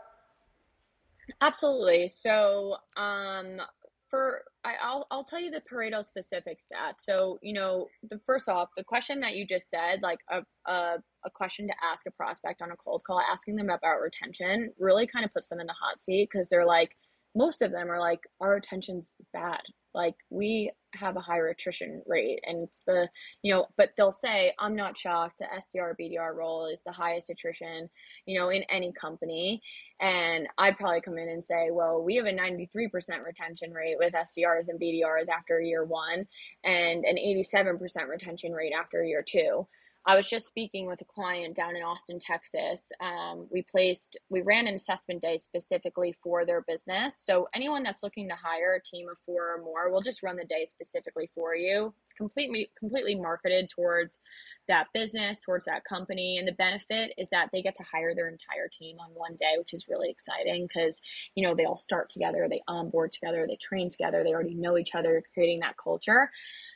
[1.41, 2.09] Absolutely.
[2.09, 3.61] So, um,
[4.09, 6.99] for I, will I'll tell you the Pareto specific stats.
[6.99, 10.97] So, you know, the first off, the question that you just said, like a, a,
[11.25, 15.07] a question to ask a prospect on a cold call, asking them about retention, really
[15.07, 16.97] kind of puts them in the hot seat because they're like,
[17.35, 19.61] most of them are like, our retention's bad
[19.97, 23.09] like we have a higher attrition rate and it's the
[23.42, 27.30] you know but they'll say i'm not shocked the sdr bdr role is the highest
[27.30, 27.88] attrition
[28.26, 29.61] you know in any company.
[30.01, 32.90] And i'd probably come in and say well we have a 93%
[33.24, 36.26] retention rate with sdrs and bdrs after year one
[36.64, 39.66] and an 87% retention rate after year two
[40.09, 42.93] I was just speaking with a client down in Austin, Texas.
[43.01, 47.19] Um, we placed, we ran an assessment day specifically for their business.
[47.19, 50.37] So anyone that's looking to hire a team of four or more, we'll just run
[50.37, 51.93] the day specifically for you.
[52.05, 54.21] It's completely completely marketed towards
[54.69, 56.39] that business, towards that company.
[56.39, 59.55] And the benefit is that they get to hire their entire team on one day,
[59.59, 61.01] which is really exciting because,
[61.35, 64.79] you know, they all start together, they onboard together, they train together, they already know
[64.79, 66.31] each other, creating that culture.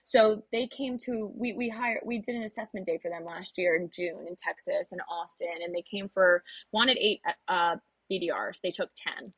[0.05, 3.59] So they came to, we, we hired, we did an assessment day for them last
[3.59, 7.77] year in June in Texas and Austin, and they came for, wanted eight uh,
[8.11, 8.61] BDRs.
[8.63, 9.33] They took 10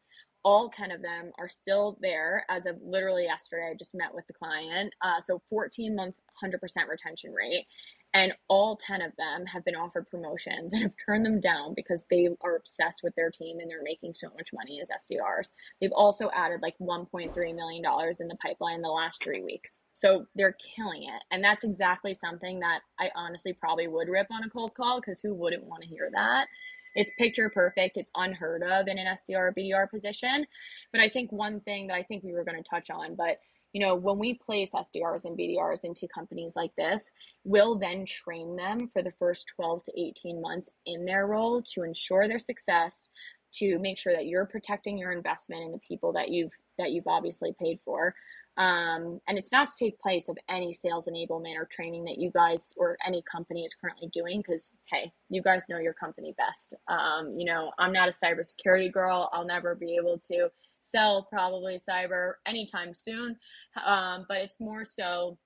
[0.45, 3.71] all 10 of them are still there as of literally yesterday.
[3.71, 4.93] I just met with the client.
[5.01, 7.67] Uh, so 14 month, 100% retention rate
[8.15, 12.05] and all 10 of them have been offered promotions and have turned them down because
[12.11, 15.53] they are obsessed with their team and they're making so much money as SDRs.
[15.81, 17.85] They've also added like $1.3 million
[18.21, 19.81] in the pipeline in the last three weeks.
[19.95, 21.23] So they're killing it.
[21.31, 25.21] And that's exactly something that I honestly probably would rip on a cold call because
[25.21, 26.49] who wouldn't want to hear that?
[26.95, 27.97] It's picture perfect.
[27.97, 30.47] It's unheard of in an SDR BDR position.
[30.93, 33.39] But I think one thing that I think we were going to touch on, but
[33.73, 37.11] you know, when we place SDRs and BDRs into companies like this,
[37.45, 41.83] we'll then train them for the first 12 to 18 months in their role to
[41.83, 43.09] ensure their success,
[43.53, 47.07] to make sure that you're protecting your investment in the people that you've that you've
[47.07, 48.15] obviously paid for.
[48.59, 52.31] Um, and it's not to take place of any sales enablement or training that you
[52.31, 56.75] guys or any company is currently doing because hey you guys know your company best
[56.87, 60.51] um, you know i'm not a cybersecurity girl i'll never be able to
[60.83, 63.37] sell probably cyber anytime soon.
[63.85, 65.39] Um, but it's more so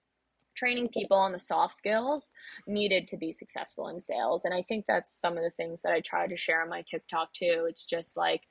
[0.57, 2.33] training people on the soft skills
[2.67, 4.45] needed to be successful in sales.
[4.45, 6.83] And I think that's some of the things that I try to share on my
[6.83, 7.67] TikTok too.
[7.69, 8.43] It's just like,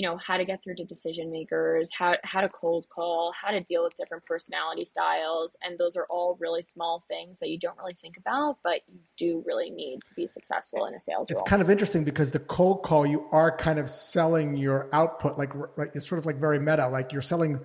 [0.00, 3.50] you know how to get through to decision makers how, how to cold call how
[3.50, 7.58] to deal with different personality styles and those are all really small things that you
[7.58, 11.30] don't really think about but you do really need to be successful in a sales
[11.30, 11.46] it's role.
[11.46, 15.52] kind of interesting because the cold call you are kind of selling your output like,
[15.76, 17.60] like it's sort of like very meta like you're selling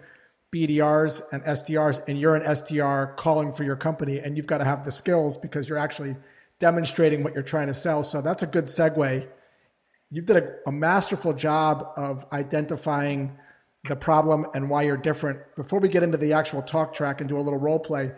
[0.53, 4.65] BDRs and SDRs and you're an SDR calling for your company and you've got to
[4.65, 6.17] have the skills because you're actually
[6.59, 9.25] demonstrating what you're trying to sell so that's a good segue
[10.11, 13.37] you've done a, a masterful job of identifying
[13.87, 15.39] the problem and why you're different.
[15.55, 18.11] Before we get into the actual talk track and do a little role play,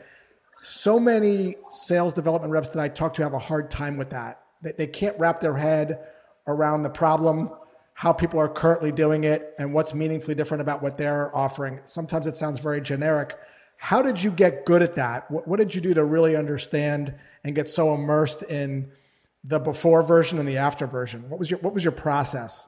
[0.61, 4.41] so many sales development reps that I talk to have a hard time with that.
[4.61, 5.99] They, they can't wrap their head
[6.47, 7.49] around the problem,
[7.93, 11.79] how people are currently doing it, and what's meaningfully different about what they're offering.
[11.83, 13.37] Sometimes it sounds very generic.
[13.77, 15.29] How did you get good at that?
[15.29, 17.13] What, what did you do to really understand
[17.43, 18.91] and get so immersed in
[19.47, 21.29] the before version and the after version.
[21.29, 22.67] What was your what was your process?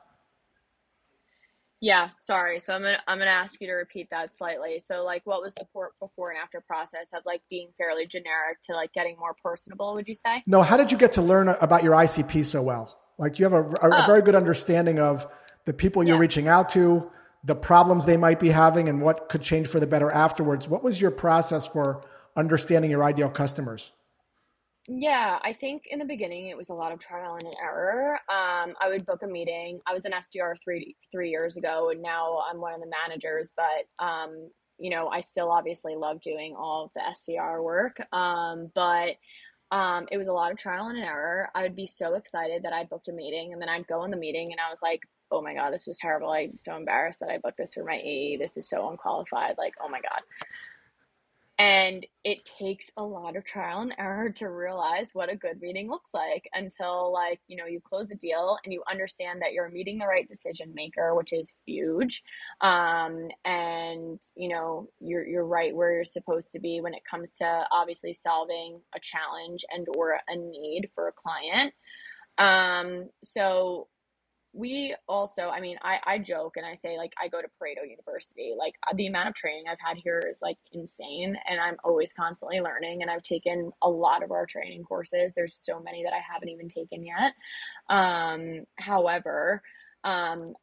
[1.82, 2.60] Yeah, sorry.
[2.60, 4.80] So I'm gonna I'm gonna ask you to repeat that slightly.
[4.80, 5.66] So like, what was the
[6.00, 9.94] before and after process of like being fairly generic to like getting more personable?
[9.94, 10.44] Would you say?
[10.48, 10.62] No.
[10.62, 12.98] How did you get to learn about your ICP so well?
[13.18, 14.04] Like, you have a, a, oh.
[14.04, 15.28] a very good understanding of
[15.66, 16.22] the people you're yeah.
[16.22, 17.12] reaching out to,
[17.44, 20.70] the problems they might be having, and what could change for the better afterwards.
[20.70, 22.02] What was your process for
[22.38, 23.92] understanding your ideal customers?
[24.92, 28.14] Yeah, I think in the beginning it was a lot of trial and error.
[28.28, 29.80] Um, I would book a meeting.
[29.86, 33.54] I was an SDR three three years ago, and now I'm one of the managers.
[33.56, 37.98] But um, you know, I still obviously love doing all of the SDR work.
[38.12, 39.18] Um, but
[39.72, 41.50] um, it was a lot of trial and error.
[41.54, 44.12] I would be so excited that I booked a meeting, and then I'd go in
[44.12, 46.32] the meeting, and I was like, "Oh my god, this was terrible!
[46.32, 48.38] I'm so embarrassed that I booked this for my AE.
[48.38, 49.54] This is so unqualified.
[49.60, 50.22] Like, oh my god."
[51.60, 55.90] And it takes a lot of trial and error to realize what a good meeting
[55.90, 59.70] looks like until like, you know, you close a deal and you understand that you're
[59.70, 62.24] meeting the right decision maker, which is huge.
[62.62, 67.34] Um, and you know, you're you're right where you're supposed to be when it comes
[67.34, 71.74] to obviously solving a challenge and or a need for a client.
[72.38, 73.90] Um, so
[74.54, 77.88] we also i mean i i joke and i say like i go to pareto
[77.88, 78.54] university.
[78.58, 82.14] Like uh, the amount of training i've had here is like insane and i'm always
[82.14, 85.34] constantly learning and i've taken a lot of our training courses.
[85.36, 87.34] There's so many that i haven't even taken yet.
[87.90, 89.62] Um however
[90.04, 90.54] um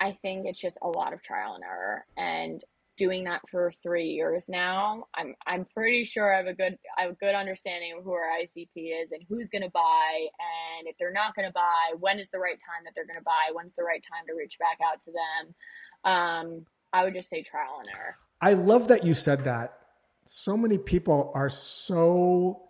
[0.00, 2.64] i think it's just a lot of trial and error and
[2.98, 7.02] doing that for three years now, I'm I'm pretty sure I have a good I
[7.02, 10.86] have a good understanding of who our ICP is and who's going to buy, and
[10.86, 13.24] if they're not going to buy, when is the right time that they're going to
[13.24, 13.52] buy?
[13.52, 16.12] When's the right time to reach back out to them?
[16.12, 18.16] Um, I would just say trial and error.
[18.42, 19.78] I love that you said that.
[20.24, 22.64] So many people are so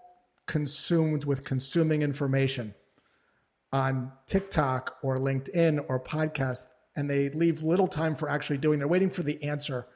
[0.46, 2.74] consumed with consuming information
[3.72, 6.66] on TikTok or LinkedIn or podcast,
[6.96, 8.78] and they leave little time for actually doing.
[8.78, 9.86] They're waiting for the answer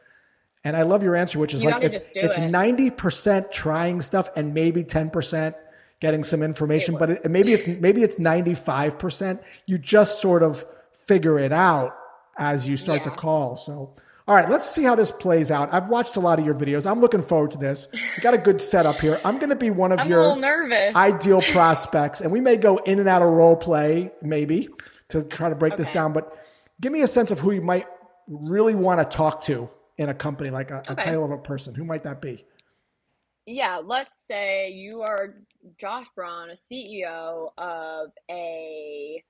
[0.64, 4.30] and I love your answer, which is you like it's it's ninety percent trying stuff
[4.36, 5.56] and maybe ten percent
[6.00, 9.40] getting some information, but it, maybe it's maybe it's ninety five percent.
[9.66, 11.96] You just sort of figure it out
[12.38, 13.10] as you start yeah.
[13.10, 13.56] to call.
[13.56, 13.94] So
[14.28, 15.74] All right, let's see how this plays out.
[15.74, 16.88] I've watched a lot of your videos.
[16.88, 17.88] I'm looking forward to this.
[17.92, 19.20] You got a good setup here.
[19.24, 20.32] I'm going to be one of I'm your
[20.94, 24.68] ideal prospects, and we may go in and out of role play, maybe,
[25.08, 25.82] to try to break okay.
[25.82, 26.12] this down.
[26.12, 26.32] But
[26.80, 27.86] give me a sense of who you might
[28.28, 30.92] really want to talk to in a company, like a, okay.
[30.92, 31.74] a title of a person.
[31.74, 32.44] Who might that be?
[33.46, 35.34] Yeah, let's say you are
[35.78, 39.22] Josh Braun, a CEO of a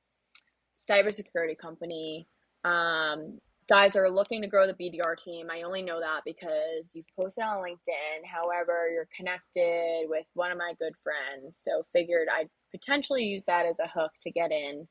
[0.76, 2.26] cybersecurity company.
[2.64, 5.48] Um, guys are looking to grow the BDR team.
[5.50, 8.26] I only know that because you've posted on LinkedIn.
[8.30, 11.56] However, you're connected with one of my good friends.
[11.56, 14.86] So figured I'd potentially use that as a hook to get in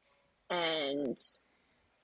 [0.49, 1.17] and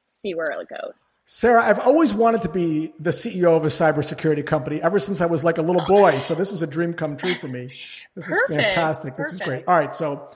[0.08, 1.22] see where it goes.
[1.26, 5.26] Sarah, I've always wanted to be the CEO of a cybersecurity company ever since I
[5.26, 6.20] was like a little boy.
[6.20, 7.72] So this is a dream come true for me.
[8.16, 8.50] This Perfect.
[8.50, 9.16] is fantastic.
[9.16, 9.32] Perfect.
[9.32, 9.64] This is great.
[9.68, 9.96] All right.
[9.96, 10.30] So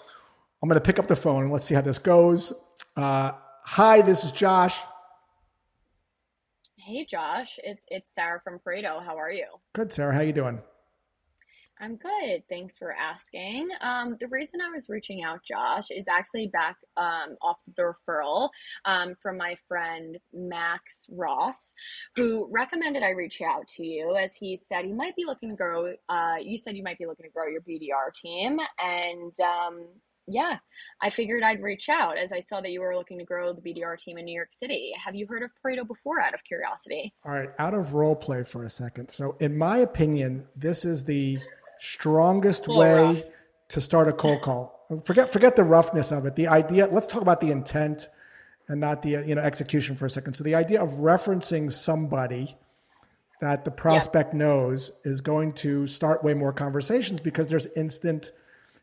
[0.62, 2.54] I'm going to pick up the phone and let's see how this goes.
[2.96, 3.32] Uh,
[3.64, 4.78] hi, this is Josh.
[6.78, 7.58] Hey, Josh.
[7.64, 9.04] It's it's Sarah from Pareto.
[9.04, 9.48] How are you?
[9.74, 10.14] Good, Sarah.
[10.14, 10.62] How you doing?
[11.82, 12.44] I'm good.
[12.48, 13.68] Thanks for asking.
[13.82, 18.50] Um, the reason I was reaching out, Josh, is actually back um, off the referral
[18.86, 21.74] um, from my friend Max Ross,
[22.16, 25.56] who recommended I reach out to you as he said he might be looking to
[25.56, 25.96] grow.
[26.08, 29.88] Uh, you said you might be looking to grow your BDR team, and um,
[30.28, 30.58] yeah,
[31.02, 33.62] I figured I'd reach out as I saw that you were looking to grow the
[33.62, 34.92] BDR team in New York City.
[35.04, 37.12] Have you heard of Pareto before out of curiosity?
[37.26, 39.10] All right, out of role play for a second.
[39.10, 41.40] So, in my opinion, this is the
[41.82, 43.24] strongest way rough.
[43.70, 44.88] to start a cold call.
[45.04, 46.36] Forget forget the roughness of it.
[46.36, 48.08] The idea, let's talk about the intent
[48.68, 50.34] and not the you know execution for a second.
[50.34, 52.58] So the idea of referencing somebody
[53.40, 54.40] that the prospect yeah.
[54.40, 58.32] knows is going to start way more conversations because there's instant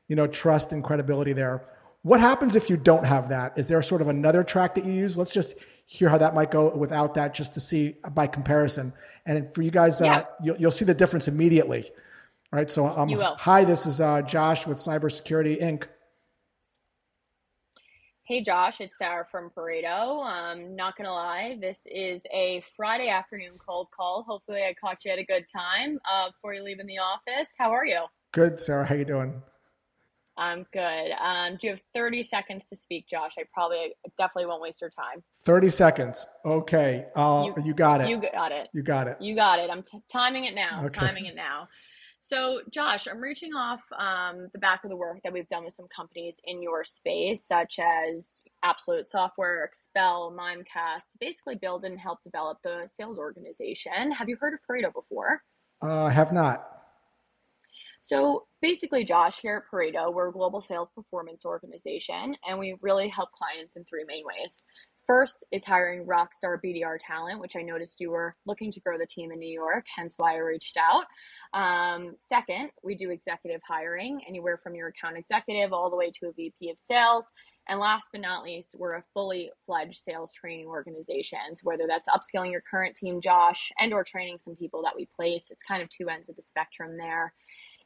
[0.09, 1.62] you know, trust and credibility there.
[2.03, 3.59] What happens if you don't have that?
[3.59, 5.16] Is there sort of another track that you use?
[5.16, 8.92] Let's just hear how that might go without that, just to see by comparison.
[9.26, 10.16] And for you guys, uh, yeah.
[10.16, 11.90] uh, you'll, you'll, see the difference immediately.
[12.51, 12.70] All right.
[12.70, 15.84] So, um, hi, this is uh, Josh with Cybersecurity Inc.
[18.24, 20.22] Hey Josh, it's Sarah from Pareto.
[20.22, 24.22] Um, not gonna lie, this is a Friday afternoon cold call.
[24.22, 27.55] Hopefully, I caught you at a good time uh, before you leave in the office.
[27.59, 28.03] How are you?
[28.32, 28.84] Good, Sarah.
[28.86, 29.42] How you doing?
[30.38, 31.11] I'm good.
[31.20, 33.32] Um, do you have 30 seconds to speak, Josh?
[33.38, 35.22] I probably definitely won't waste your time.
[35.44, 36.26] 30 seconds.
[36.44, 37.07] Okay.
[37.16, 38.09] Uh, you, you got it.
[38.09, 38.68] You got it.
[38.72, 39.16] You got it.
[39.20, 39.68] You got it.
[39.70, 40.84] I'm t- timing it now.
[40.84, 40.99] Okay.
[41.07, 41.66] Timing it now.
[42.21, 45.75] So, Josh, I'm reaching off um, the back of the work that we've done with
[45.75, 51.99] some companies in your space, such as Absolute Software, Expel, Mimecast, to basically build and
[51.99, 54.11] help develop the sales organization.
[54.11, 55.43] Have you heard of Pareto before?
[55.83, 56.79] Uh, I have not.
[58.01, 63.09] So basically, Josh, here at Pareto, we're a global sales performance organization, and we really
[63.09, 64.64] help clients in three main ways.
[65.09, 69.07] First is hiring rockstar BDR talent, which I noticed you were looking to grow the
[69.07, 71.07] team in New York, hence why I reached out.
[71.59, 76.27] Um, second, we do executive hiring, anywhere from your account executive all the way to
[76.27, 77.27] a VP of sales.
[77.71, 82.53] And last but not least, we're a fully fledged sales training organizations, whether that's upskilling
[82.53, 85.49] your current team, Josh, and or training some people that we place.
[85.51, 87.33] It's kind of two ends of the spectrum there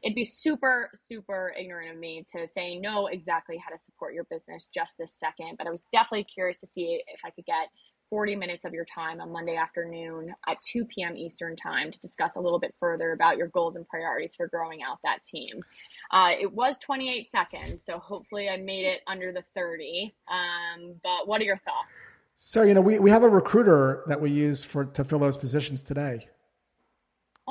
[0.02, 4.24] it'd be super, super ignorant of me to say know exactly how to support your
[4.24, 5.56] business just this second.
[5.58, 7.68] But I was definitely curious to see if I could get
[8.10, 11.16] 40 minutes of your time on Monday afternoon at 2 p.m.
[11.16, 14.82] Eastern Time to discuss a little bit further about your goals and priorities for growing
[14.82, 15.62] out that team.
[16.10, 20.14] Uh, it was 28 seconds, so hopefully I made it under the 30.
[20.30, 21.88] Um, but what are your thoughts?
[22.34, 25.38] So, you know, we, we have a recruiter that we use for to fill those
[25.38, 26.28] positions today.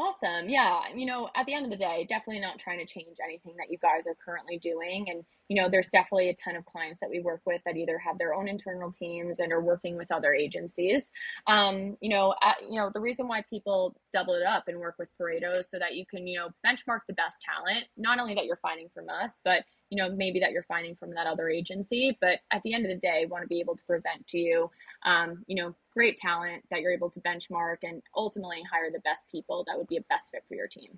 [0.01, 0.49] Awesome.
[0.49, 0.79] Yeah.
[0.95, 3.69] You know, at the end of the day, definitely not trying to change anything that
[3.69, 5.07] you guys are currently doing.
[5.09, 7.99] And, you know, there's definitely a ton of clients that we work with that either
[7.99, 11.11] have their own internal teams and are working with other agencies.
[11.45, 14.95] Um, you know, at, you know, the reason why people double it up and work
[14.97, 18.45] with Pareto so that you can, you know, benchmark the best talent, not only that
[18.45, 22.17] you're finding from us, but you know maybe that you're finding from that other agency
[22.19, 24.71] but at the end of the day want to be able to present to you
[25.03, 29.29] um, you know great talent that you're able to benchmark and ultimately hire the best
[29.29, 30.97] people that would be a best fit for your team.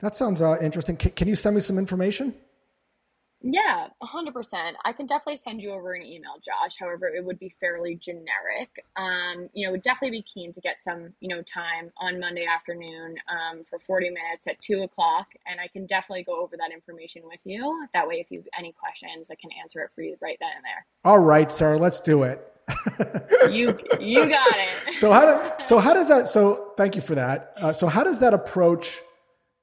[0.00, 0.96] That sounds uh, interesting.
[0.96, 2.34] Can, can you send me some information
[3.42, 4.72] yeah, 100%.
[4.84, 6.76] I can definitely send you over an email, Josh.
[6.78, 8.84] However, it would be fairly generic.
[8.96, 12.46] Um, you know, would definitely be keen to get some, you know, time on Monday
[12.46, 15.26] afternoon um, for 40 minutes at 2 o'clock.
[15.46, 17.86] And I can definitely go over that information with you.
[17.94, 20.50] That way, if you have any questions, I can answer it for you right then
[20.54, 20.86] and there.
[21.04, 21.76] All right, sir.
[21.76, 22.48] Let's do it.
[23.50, 24.70] you you got it.
[24.94, 27.52] so how do, so how does that so thank you for that.
[27.56, 29.00] Uh, so how does that approach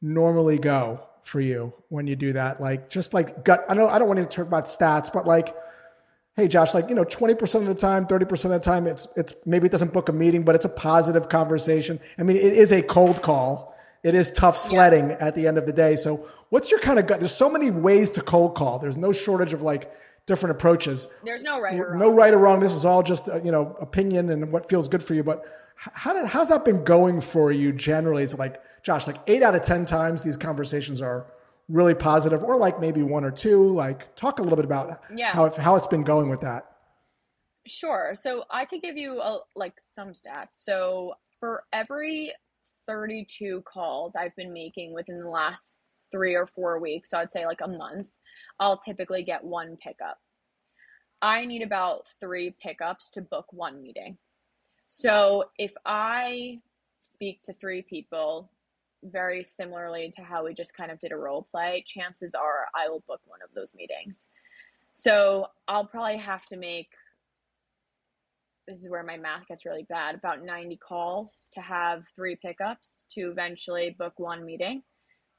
[0.02, 1.09] normally go?
[1.24, 2.62] For you when you do that?
[2.62, 3.66] Like just like gut.
[3.70, 5.56] I know I don't want to talk about stats, but like,
[6.36, 9.34] hey Josh, like, you know, 20% of the time, 30% of the time, it's, it's
[9.46, 12.00] maybe it doesn't book a meeting, but it's a positive conversation.
[12.18, 13.76] I mean, it is a cold call.
[14.04, 15.18] It is tough sledding yeah.
[15.20, 15.98] at the end of the day.
[15.98, 17.20] So what's your kind of gut?
[17.20, 18.80] There's so many ways to cold call.
[18.80, 19.92] There's no shortage of like
[20.26, 21.10] different approaches.
[21.24, 22.00] There's no right or wrong.
[22.00, 22.62] No right or wrong.
[22.62, 25.24] This is all just, uh, you know, opinion and what feels good for you.
[25.24, 25.44] But
[25.76, 28.24] how did, how's that been going for you generally?
[28.24, 31.28] Is it like, Josh, like eight out of 10 times these conversations are
[31.68, 33.68] really positive or like maybe one or two.
[33.68, 35.32] Like talk a little bit about yeah.
[35.32, 36.66] how, it, how it's been going with that.
[37.68, 38.16] Sure.
[38.20, 40.54] So i could give you a, like some stats.
[40.54, 42.34] So for every
[42.88, 45.76] 32 calls i've been making within the last
[46.12, 48.08] three or four weeks so i'd say like a month
[48.60, 50.18] i'll typically get one pickup.
[51.22, 54.18] I need about three pickups to book one meeting.
[54.88, 56.60] So if i
[57.02, 58.50] speak to three people
[59.04, 62.90] very similarly to how we just kind of did a role play, chances are I
[62.90, 64.28] will book one of those meetings.
[64.94, 66.90] So I'll probably have to make
[68.68, 73.06] this is where my math gets really bad about 90 calls to have three pickups
[73.10, 74.84] to eventually book one meeting.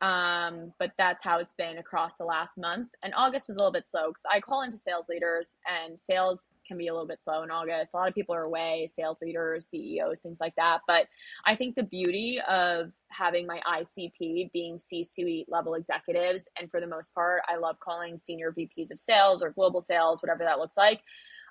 [0.00, 2.88] Um, but that's how it's been across the last month.
[3.04, 6.48] And August was a little bit slow because I call into sales leaders, and sales
[6.70, 7.90] can be a little bit slow in August.
[7.92, 10.82] A lot of people are away, sales leaders, CEOs, things like that.
[10.86, 11.08] But
[11.44, 16.80] I think the beauty of having my ICP being C suite level executives, and for
[16.80, 20.60] the most part, I love calling senior VPs of sales or global sales, whatever that
[20.60, 21.02] looks like.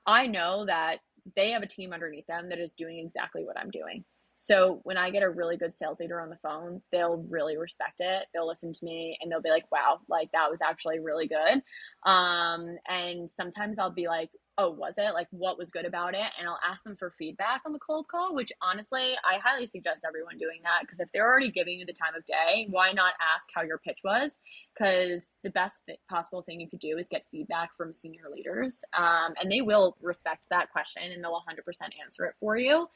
[0.07, 0.99] I know that
[1.35, 4.05] they have a team underneath them that is doing exactly what I'm doing.
[4.41, 7.99] So when I get a really good sales leader on the phone, they'll really respect
[7.99, 8.23] it.
[8.33, 11.61] They'll listen to me and they'll be like, wow, like that was actually really good.
[12.09, 14.29] Um, and sometimes I'll be like,
[14.59, 15.13] oh, was it?
[15.13, 16.31] Like, what was good about it?
[16.37, 20.03] And I'll ask them for feedback on the cold call, which honestly, I highly suggest
[20.05, 23.13] everyone doing that because if they're already giving you the time of day, why not
[23.35, 24.41] ask how your pitch was?
[24.77, 29.33] Because the best possible thing you could do is get feedback from senior leaders, um,
[29.41, 31.61] and they will respect that question and they'll 100%
[32.03, 32.89] answer it for you.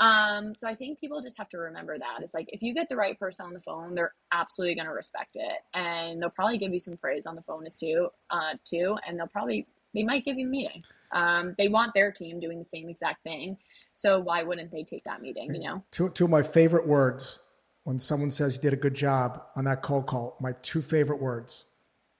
[0.00, 2.18] Um, so I think people just have to remember that.
[2.20, 4.92] It's like if you get the right person on the phone, they're absolutely going to
[4.92, 8.96] respect it, and they'll probably give you some praise on the phone too, uh, too,
[9.06, 10.84] and they'll probably they might give you a meeting.
[11.12, 13.56] Um, they want their team doing the same exact thing,
[13.94, 15.54] so why wouldn't they take that meeting?
[15.54, 17.40] You know, two two of my favorite words
[17.84, 20.36] when someone says you did a good job on that cold call.
[20.40, 21.64] My two favorite words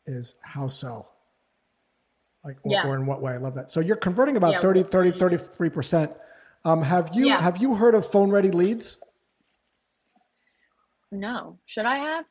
[0.07, 1.07] is how so.
[2.45, 2.87] Like, or, yeah.
[2.87, 3.33] or in what way?
[3.33, 3.71] I love that.
[3.71, 4.61] So you're converting about yeah.
[4.61, 6.13] 30, 30, 33 percent
[6.65, 7.41] um, have you yeah.
[7.41, 8.97] have you heard of phone ready leads?
[11.11, 11.59] No.
[11.67, 12.25] Should I have?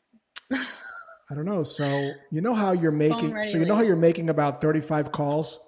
[1.29, 1.63] I don't know.
[1.63, 3.75] So you know how you're making so you know leads.
[3.75, 5.59] how you're making about 35 calls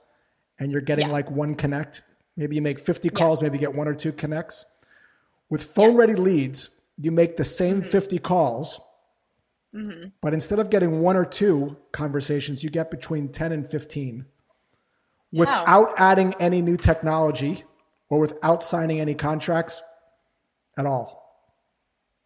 [0.60, 1.14] and you're getting yes.
[1.14, 2.04] like one connect?
[2.38, 3.50] Maybe you make 50 calls, yes.
[3.50, 4.66] maybe get one or two connects.
[5.50, 5.98] With phone yes.
[5.98, 7.90] ready leads, you make the same mm-hmm.
[7.90, 8.80] 50 calls.
[9.74, 10.10] Mm-hmm.
[10.22, 14.26] But instead of getting one or two conversations, you get between 10 and 15
[15.32, 17.64] without adding any new technology
[18.10, 19.82] or without signing any contracts
[20.78, 21.20] at all?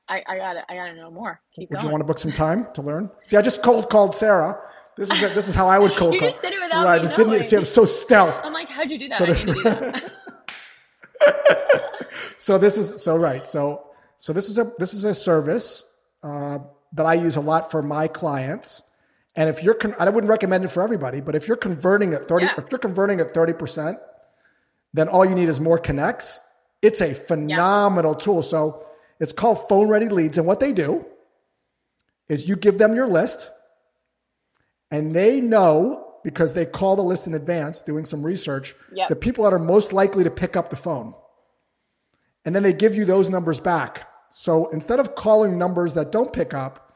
[0.08, 1.40] I, I gotta I gotta know more.
[1.56, 1.86] Keep Would going.
[1.86, 3.10] you want to book some time to learn?
[3.24, 4.60] See, I just cold called Sarah.
[4.98, 6.28] This is a, this is how I would cold you call.
[6.28, 7.32] You just did it without right, me just knowing.
[7.32, 7.56] didn't see.
[7.58, 8.40] I'm so stealth.
[8.44, 9.18] I'm like, how'd you do that?
[9.18, 10.12] So, I need to do that.
[12.38, 13.46] so this is so right.
[13.48, 13.88] So
[14.18, 15.86] so this is a this is a service
[16.22, 16.60] uh,
[16.94, 18.82] that I use a lot for my clients.
[19.36, 22.28] And if you're, con- I wouldn't recommend it for everybody, but if you're converting at
[22.28, 22.54] thirty, yeah.
[22.58, 23.98] if you're converting at thirty percent,
[24.94, 26.40] then all you need is more connects.
[26.82, 28.24] It's a phenomenal yeah.
[28.24, 28.42] tool.
[28.44, 28.86] So
[29.20, 30.38] it's called Phone Ready Leads.
[30.38, 31.06] And what they do
[32.30, 33.50] is you give them your list,
[34.94, 39.10] and they know because they call the list in advance, doing some research, yep.
[39.10, 41.16] the people that are most likely to pick up the phone.
[42.46, 44.08] And then they give you those numbers back.
[44.30, 46.94] So instead of calling numbers that don't pick up,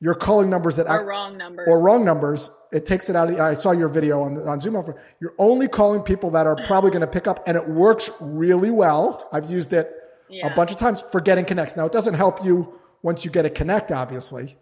[0.00, 2.50] you're calling numbers that or act, wrong numbers or wrong numbers.
[2.72, 3.30] It takes it out.
[3.30, 4.74] Of, I saw your video on on Zoom.
[5.20, 8.70] You're only calling people that are probably going to pick up, and it works really
[8.70, 9.28] well.
[9.32, 9.90] I've used it
[10.28, 10.48] yeah.
[10.48, 11.76] a bunch of times for getting connects.
[11.76, 14.58] Now it doesn't help you once you get a connect, obviously,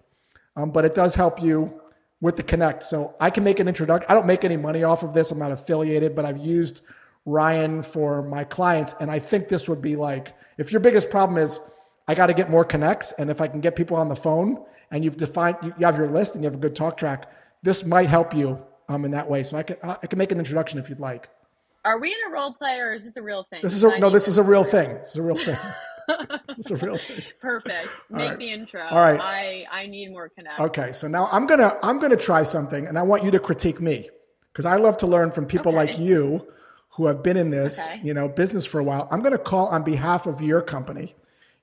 [0.54, 1.80] um, but it does help you
[2.20, 2.82] with the connect.
[2.82, 4.06] So I can make an introduction.
[4.10, 5.30] I don't make any money off of this.
[5.30, 6.82] I'm not affiliated, but I've used
[7.26, 11.38] Ryan for my clients, and I think this would be like if your biggest problem
[11.38, 11.60] is
[12.06, 14.62] I got to get more connects, and if I can get people on the phone
[14.90, 17.30] and you've defined, you, have your list and you have a good talk track,
[17.62, 19.42] this might help you um, in that way.
[19.42, 21.28] So I can, I can make an introduction if you'd like.
[21.84, 23.60] Are we in a role play or is this a real thing?
[23.62, 24.94] This is a, no, this is a real thing.
[24.98, 25.56] This is a real thing.
[26.46, 27.22] this is a real thing.
[27.40, 27.88] Perfect.
[28.10, 28.38] Make right.
[28.38, 28.82] the intro.
[28.82, 29.20] All right.
[29.20, 30.60] I, I need more connect.
[30.60, 30.92] Okay.
[30.92, 33.38] So now I'm going to, I'm going to try something and I want you to
[33.38, 34.08] critique me
[34.52, 35.86] because I love to learn from people okay.
[35.86, 36.46] like you
[36.90, 38.00] who have been in this, okay.
[38.04, 39.08] you know, business for a while.
[39.10, 41.14] I'm going to call on behalf of your company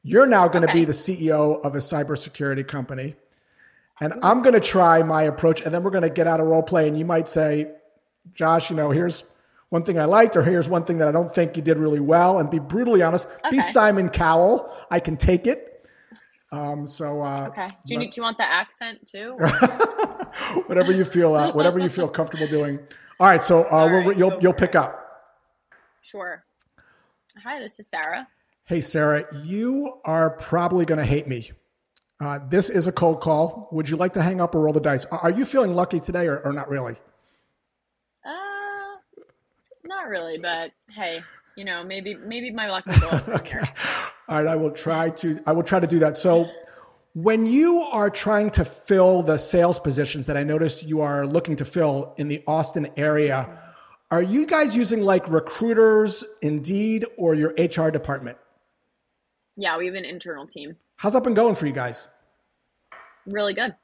[0.04, 0.80] you're now going to okay.
[0.80, 3.16] be the CEO of a cybersecurity company.
[4.00, 6.48] And I'm going to try my approach, and then we're going to get out of
[6.48, 6.88] role play.
[6.88, 7.72] And you might say,
[8.34, 9.24] Josh, you know, here's
[9.72, 12.02] one thing I liked, or here's one thing that I don't think you did really
[12.02, 13.26] well, and be brutally honest.
[13.46, 13.52] Okay.
[13.52, 14.70] Be Simon Cowell.
[14.92, 15.88] I can take it.
[16.52, 17.68] Um, so uh, okay.
[17.86, 19.38] Do you, but, do you want the accent too?
[20.68, 22.80] whatever you feel, uh, whatever you feel comfortable doing.
[23.18, 23.42] All right.
[23.42, 24.76] So uh, right, you'll you'll pick it.
[24.76, 24.98] up.
[26.02, 26.44] Sure.
[27.42, 28.28] Hi, this is Sarah.
[28.66, 29.26] Hey, Sarah.
[29.46, 31.50] You are probably going to hate me.
[32.20, 33.70] Uh, this is a cold call.
[33.72, 35.06] Would you like to hang up or roll the dice?
[35.06, 36.98] Are you feeling lucky today, or, or not really?
[40.02, 41.22] Not really, but hey,
[41.56, 43.60] you know, maybe maybe my luck will go okay.
[44.28, 46.18] All right, I will try to I will try to do that.
[46.18, 46.50] So
[47.14, 51.56] when you are trying to fill the sales positions that I notice you are looking
[51.58, 53.60] to fill in the Austin area,
[54.10, 58.40] are you guys using like recruiters, Indeed, or your HR department?
[59.56, 60.78] Yeah, we have an internal team.
[60.96, 62.08] How's that been going for you guys?
[63.28, 63.76] Really good.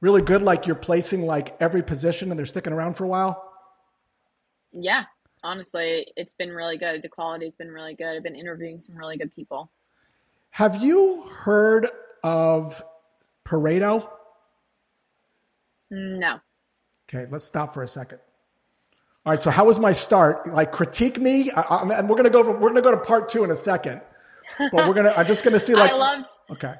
[0.00, 0.40] Really good.
[0.40, 3.52] Like you're placing like every position and they're sticking around for a while?
[4.72, 5.04] Yeah,
[5.42, 7.02] honestly, it's been really good.
[7.02, 8.16] The quality's been really good.
[8.16, 9.70] I've been interviewing some really good people.
[10.50, 11.88] Have you heard
[12.22, 12.82] of
[13.44, 14.08] Pareto?
[15.90, 16.40] No.
[17.08, 18.18] Okay, let's stop for a second.
[19.26, 20.48] All right, so how was my start?
[20.52, 22.42] Like critique me, I, and we're gonna go.
[22.42, 24.00] For, we're gonna go to part two in a second.
[24.58, 25.12] But we're gonna.
[25.16, 25.92] I'm just gonna see like.
[25.92, 26.28] I loved.
[26.50, 26.74] Okay.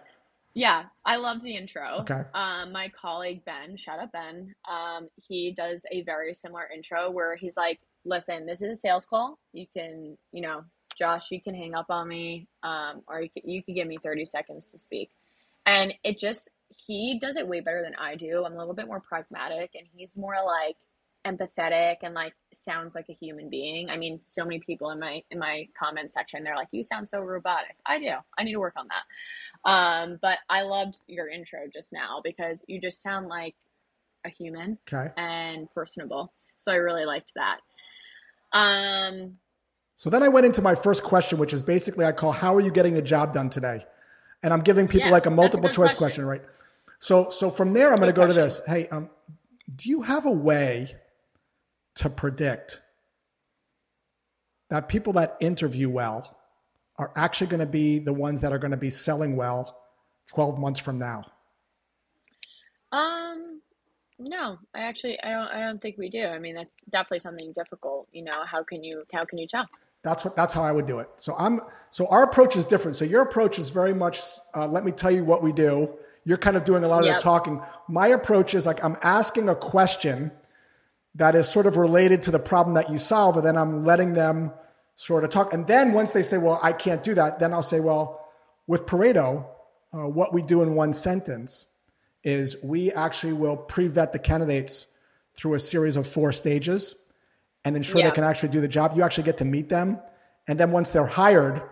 [0.54, 1.98] Yeah, I love the intro.
[2.00, 2.22] Okay.
[2.34, 4.54] Um, my colleague Ben, shout out Ben.
[4.68, 9.05] Um, he does a very similar intro where he's like, listen, this is a sales
[9.05, 9.38] call.
[9.53, 10.64] You can, you know,
[10.96, 13.96] Josh, you can hang up on me, um, or you can, you can give me
[13.96, 15.11] 30 seconds to speak.
[15.66, 18.44] And it just, he does it way better than I do.
[18.44, 20.76] I'm a little bit more pragmatic, and he's more like
[21.26, 23.90] empathetic and like sounds like a human being.
[23.90, 27.09] I mean, so many people in my in my comment section, they're like, "You sound
[27.09, 28.12] so robotic." I do.
[28.38, 29.70] I need to work on that.
[29.70, 33.55] Um, but I loved your intro just now because you just sound like
[34.24, 35.12] a human okay.
[35.16, 36.32] and personable.
[36.57, 37.61] So I really liked that.
[38.53, 39.36] Um,
[39.96, 42.61] so then I went into my first question, which is basically I call "How are
[42.61, 43.84] you getting the job done today?"
[44.42, 46.24] And I'm giving people yeah, like a multiple a choice question.
[46.24, 46.26] question.
[46.26, 46.42] right?
[46.98, 48.36] So so from there I'm going to go question.
[48.36, 48.62] to this.
[48.66, 49.11] Hey, um,
[49.74, 50.94] do you have a way
[51.96, 52.80] to predict
[54.70, 56.36] that people that interview well
[56.96, 59.76] are actually going to be the ones that are going to be selling well
[60.28, 61.24] 12 months from now?
[62.92, 63.29] Um
[64.20, 66.24] no, I actually I don't I don't think we do.
[66.24, 68.06] I mean, that's definitely something difficult.
[68.12, 69.66] You know, how can you how can you tell?
[70.02, 71.08] That's what that's how I would do it.
[71.16, 72.96] So I'm so our approach is different.
[72.96, 74.20] So your approach is very much
[74.54, 75.90] uh, let me tell you what we do.
[76.24, 77.18] You're kind of doing a lot of yep.
[77.18, 77.62] the talking.
[77.88, 80.30] My approach is like I'm asking a question
[81.14, 84.12] that is sort of related to the problem that you solve, and then I'm letting
[84.12, 84.52] them
[84.96, 85.54] sort of talk.
[85.54, 88.28] And then once they say, "Well, I can't do that," then I'll say, "Well,
[88.66, 89.46] with Pareto,
[89.94, 91.66] uh, what we do in one sentence."
[92.22, 94.86] Is we actually will pre-vet the candidates
[95.34, 96.94] through a series of four stages
[97.64, 98.08] and ensure yeah.
[98.08, 98.96] they can actually do the job.
[98.96, 99.98] You actually get to meet them.
[100.48, 101.62] And then once they're hired,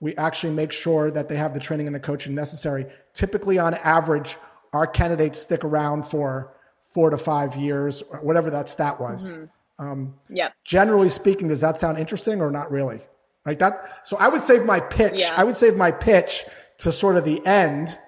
[0.00, 2.86] we actually make sure that they have the training and the coaching necessary.
[3.12, 4.36] Typically, on average,
[4.72, 9.30] our candidates stick around for four to five years, or whatever that stat was.
[9.30, 9.44] Mm-hmm.
[9.84, 10.50] Um, yeah.
[10.64, 13.00] Generally speaking, does that sound interesting or not really?
[13.46, 14.00] Like that.
[14.04, 15.20] So I would save my pitch.
[15.20, 15.34] Yeah.
[15.36, 16.44] I would save my pitch
[16.78, 17.98] to sort of the end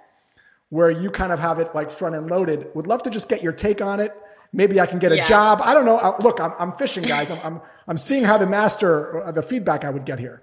[0.73, 2.67] where you kind of have it like front end loaded.
[2.75, 4.17] Would love to just get your take on it.
[4.55, 5.29] Maybe I can get a yeah.
[5.29, 5.61] job.
[5.63, 5.99] I don't know.
[5.99, 7.31] Uh, look, I'm, I'm fishing, guys.
[7.31, 10.43] I'm, I'm, I'm seeing how to master uh, the feedback I would get here.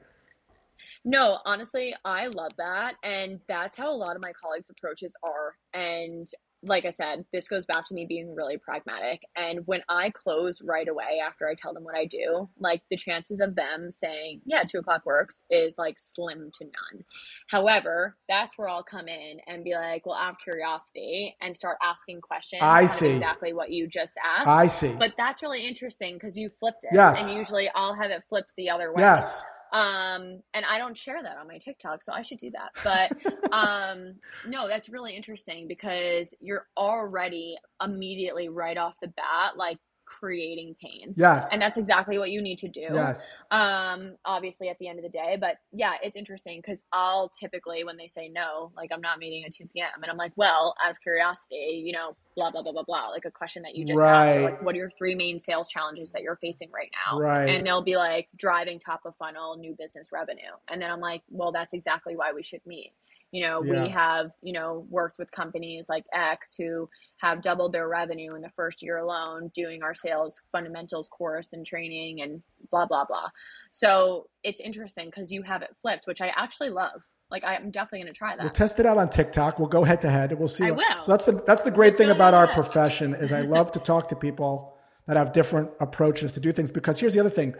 [1.03, 2.93] No, honestly, I love that.
[3.01, 5.55] And that's how a lot of my colleagues' approaches are.
[5.73, 6.27] And
[6.63, 9.21] like I said, this goes back to me being really pragmatic.
[9.35, 12.97] And when I close right away after I tell them what I do, like the
[12.97, 17.03] chances of them saying, yeah, two o'clock works is like slim to none.
[17.47, 21.77] However, that's where I'll come in and be like, well, out of curiosity and start
[21.81, 22.61] asking questions.
[22.63, 23.09] I see.
[23.09, 24.47] Exactly what you just asked.
[24.47, 24.93] I see.
[24.97, 26.91] But that's really interesting because you flipped it.
[26.93, 27.29] Yes.
[27.29, 29.01] And usually I'll have it flipped the other way.
[29.01, 32.71] Yes um and i don't share that on my tiktok so i should do that.
[32.83, 34.15] But um
[34.47, 39.77] no that's really interesting because you're already immediately right off the bat like
[40.09, 41.13] creating pain.
[41.15, 41.53] Yes.
[41.53, 42.87] And that's exactly what you need to do.
[42.91, 43.37] Yes.
[43.51, 47.83] Um, obviously at the end of the day, but yeah, it's interesting because I'll typically,
[47.83, 49.89] when they say no, like I'm not meeting at 2 p.m.
[50.01, 53.25] and I'm like, well, out of curiosity, you know, blah, blah, blah, blah, blah, like
[53.25, 54.29] a question that you just right.
[54.29, 54.37] asked.
[54.37, 57.19] So like, what are your three main sales challenges that you're facing right now?
[57.19, 57.47] Right.
[57.47, 60.41] And they'll be like driving top of funnel new business revenue.
[60.69, 62.93] And then I'm like, well, that's exactly why we should meet.
[63.31, 63.83] You know, yeah.
[63.83, 68.41] we have, you know, worked with companies like X who have doubled their revenue in
[68.41, 73.27] the first year alone doing our sales fundamentals course and training and blah, blah, blah.
[73.71, 77.01] So it's interesting because you have it flipped, which I actually love.
[77.29, 78.41] Like I'm definitely going to try that.
[78.41, 79.59] We'll test it out on TikTok.
[79.59, 80.37] We'll go head to head.
[80.37, 80.65] We'll see.
[80.65, 80.99] I will.
[80.99, 83.79] So that's the that's the great Let's thing about our profession is I love to
[83.79, 84.75] talk to people
[85.05, 86.71] that have different approaches to do things.
[86.71, 87.53] Because here's the other thing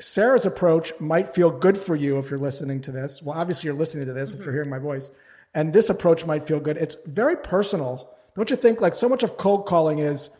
[0.00, 3.22] Sarah's approach might feel good for you if you're listening to this.
[3.22, 4.40] Well, obviously, you're listening to this mm-hmm.
[4.40, 5.10] if you're hearing my voice.
[5.54, 6.76] And this approach might feel good.
[6.76, 8.10] It's very personal.
[8.34, 8.80] Don't you think?
[8.80, 10.30] Like, so much of cold calling is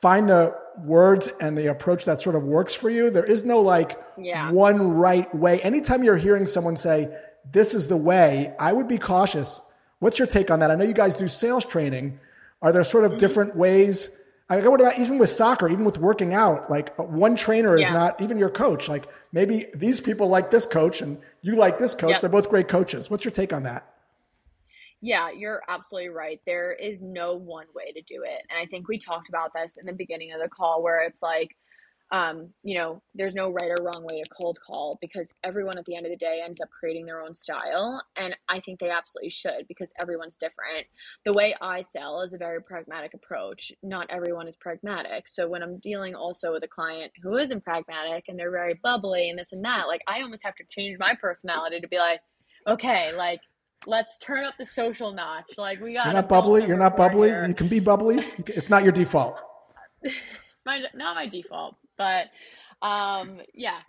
[0.00, 3.10] find the words and the approach that sort of works for you.
[3.10, 4.50] There is no like yeah.
[4.50, 5.60] one right way.
[5.60, 7.08] Anytime you're hearing someone say,
[7.50, 9.60] this is the way, I would be cautious.
[9.98, 10.70] What's your take on that?
[10.70, 12.20] I know you guys do sales training.
[12.62, 13.18] Are there sort of mm-hmm.
[13.18, 14.10] different ways?
[14.50, 16.70] I what about even with soccer, even with working out?
[16.70, 17.92] Like uh, one trainer is yeah.
[17.92, 18.88] not even your coach.
[18.88, 22.12] Like maybe these people like this coach and you like this coach.
[22.12, 22.20] Yep.
[22.22, 23.10] They're both great coaches.
[23.10, 23.94] What's your take on that?
[25.00, 26.40] Yeah, you're absolutely right.
[26.46, 28.42] There is no one way to do it.
[28.50, 31.22] And I think we talked about this in the beginning of the call where it's
[31.22, 31.54] like,
[32.10, 35.84] um, you know, there's no right or wrong way to cold call because everyone at
[35.84, 38.02] the end of the day ends up creating their own style.
[38.16, 40.86] And I think they absolutely should because everyone's different.
[41.24, 43.72] The way I sell is a very pragmatic approach.
[43.82, 45.28] Not everyone is pragmatic.
[45.28, 49.28] So when I'm dealing also with a client who isn't pragmatic and they're very bubbly
[49.28, 52.20] and this and that, like I almost have to change my personality to be like,
[52.66, 53.40] okay, like
[53.86, 55.52] let's turn up the social notch.
[55.56, 56.06] Like we got.
[56.06, 56.66] You're not bubbly.
[56.66, 57.28] You're not bubbly.
[57.28, 57.46] Here.
[57.46, 58.24] You can be bubbly.
[58.46, 59.36] It's not your default.
[60.02, 60.14] it's
[60.64, 62.28] my not my default, but
[62.86, 63.80] um, yeah,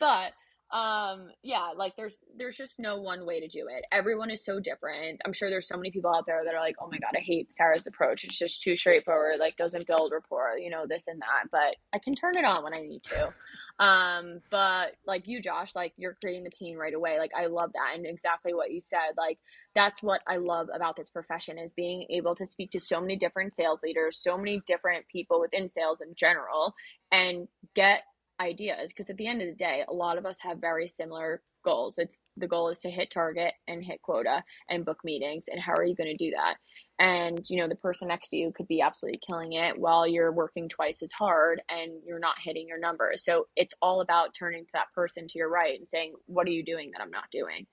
[0.00, 0.32] but
[0.72, 3.84] um yeah like there's there's just no one way to do it.
[3.92, 5.20] Everyone is so different.
[5.24, 7.20] I'm sure there's so many people out there that are like oh my god i
[7.20, 8.24] hate sarah's approach.
[8.24, 11.50] It's just too straightforward like doesn't build rapport you know this and that.
[11.52, 13.34] But i can turn it on when i need to
[13.82, 17.18] um but like you josh like you're creating the pain right away.
[17.18, 19.16] Like i love that and exactly what you said.
[19.18, 19.38] Like
[19.74, 23.16] that's what i love about this profession is being able to speak to so many
[23.16, 26.74] different sales leaders so many different people within sales in general
[27.10, 28.02] and get
[28.40, 28.88] ideas.
[28.88, 31.98] Because at the end of the day a lot of us have very similar goals.
[31.98, 35.74] It's the goal is to hit target and hit quota and book meetings and how
[35.74, 36.56] are you going to do that
[37.02, 40.30] and you know the person next to you could be absolutely killing it while you're
[40.30, 44.64] working twice as hard and you're not hitting your numbers so it's all about turning
[44.64, 47.30] to that person to your right and saying what are you doing that i'm not
[47.32, 47.66] doing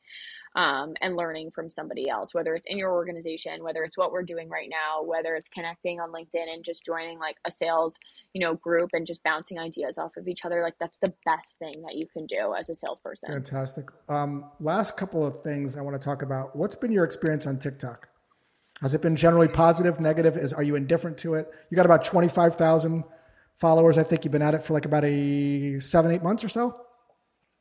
[0.55, 4.23] um, and learning from somebody else, whether it's in your organization, whether it's what we're
[4.23, 7.99] doing right now, whether it's connecting on LinkedIn and just joining like a sales,
[8.33, 10.63] you know, group and just bouncing ideas off of each other.
[10.63, 13.31] Like that's the best thing that you can do as a salesperson.
[13.31, 13.89] Fantastic.
[14.09, 16.55] Um, last couple of things I want to talk about.
[16.55, 18.08] What's been your experience on TikTok?
[18.81, 20.37] Has it been generally positive, negative?
[20.37, 21.51] Is are you indifferent to it?
[21.69, 23.03] You got about twenty five thousand
[23.59, 23.97] followers.
[23.97, 26.85] I think you've been at it for like about a seven, eight months or so.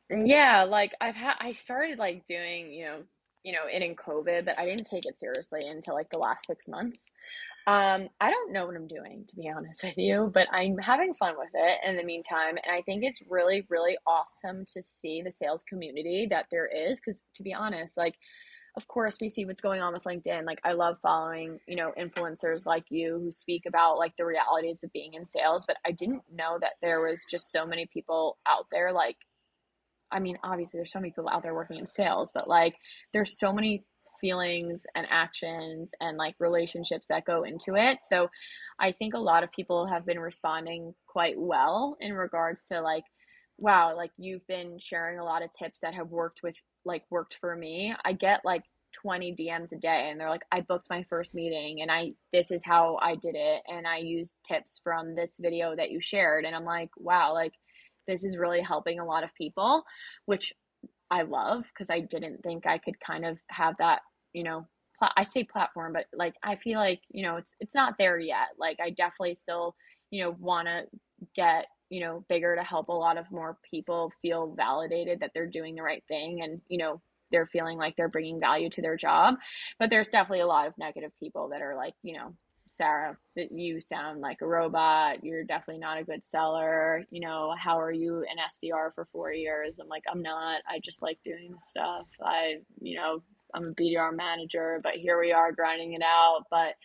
[0.09, 3.03] Yeah, like I've had I started like doing, you know,
[3.43, 6.47] you know, it in COVID, but I didn't take it seriously until like the last
[6.47, 7.09] six months.
[7.67, 11.13] Um, I don't know what I'm doing, to be honest with you, but I'm having
[11.13, 12.57] fun with it in the meantime.
[12.65, 16.99] And I think it's really, really awesome to see the sales community that there is.
[16.99, 18.15] Cause to be honest, like,
[18.75, 20.45] of course, we see what's going on with LinkedIn.
[20.45, 24.83] Like, I love following, you know, influencers like you who speak about like the realities
[24.83, 28.37] of being in sales, but I didn't know that there was just so many people
[28.47, 29.17] out there like
[30.11, 32.75] I mean, obviously there's so many people out there working in sales, but like
[33.13, 33.85] there's so many
[34.19, 37.99] feelings and actions and like relationships that go into it.
[38.01, 38.29] So
[38.79, 43.05] I think a lot of people have been responding quite well in regards to like,
[43.57, 46.55] wow, like you've been sharing a lot of tips that have worked with
[46.85, 47.93] like worked for me.
[48.05, 48.63] I get like
[49.01, 52.49] 20 DMs a day and they're like I booked my first meeting and I this
[52.49, 56.43] is how I did it and I used tips from this video that you shared
[56.43, 57.53] and I'm like wow like
[58.09, 59.83] this is really helping a lot of people,
[60.25, 60.51] which
[61.11, 64.01] I love because I didn't think I could kind of have that,
[64.33, 64.67] you know,
[64.97, 68.19] pl- I say platform, but like I feel like, you know, it's it's not there
[68.19, 68.49] yet.
[68.57, 69.75] Like I definitely still,
[70.09, 70.83] you know, want to
[71.35, 75.47] get, you know, bigger to help a lot of more people feel validated that they're
[75.47, 78.95] doing the right thing and, you know, they're feeling like they're bringing value to their
[78.95, 79.35] job.
[79.77, 82.33] But there's definitely a lot of negative people that are like, you know,
[82.67, 85.23] Sarah, that you sound like a robot.
[85.23, 87.03] You're definitely not a good seller.
[87.09, 89.79] You know, how are you an SDR for four years?
[89.79, 90.61] I'm like, I'm not.
[90.67, 92.07] I just like doing stuff.
[92.23, 93.23] I, you know,
[93.53, 96.45] I'm a BDR manager, but here we are grinding it out.
[96.51, 96.75] But,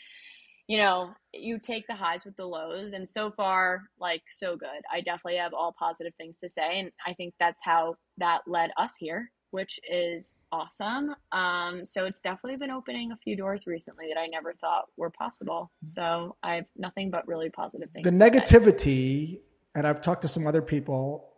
[0.66, 2.92] you know, you take the highs with the lows.
[2.92, 4.68] And so far, like, so good.
[4.92, 6.80] I definitely have all positive things to say.
[6.80, 11.14] And I think that's how that led us here which is awesome.
[11.30, 15.10] Um, so it's definitely been opening a few doors recently that I never thought were
[15.10, 15.70] possible.
[15.84, 18.02] So I have nothing but really positive things.
[18.02, 19.40] The negativity, say.
[19.76, 21.28] and I've talked to some other people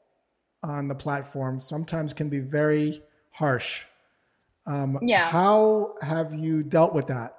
[0.62, 3.02] on the platform, sometimes can be very
[3.32, 3.84] harsh.
[4.66, 5.28] Um, yeah.
[5.28, 7.35] How have you dealt with that?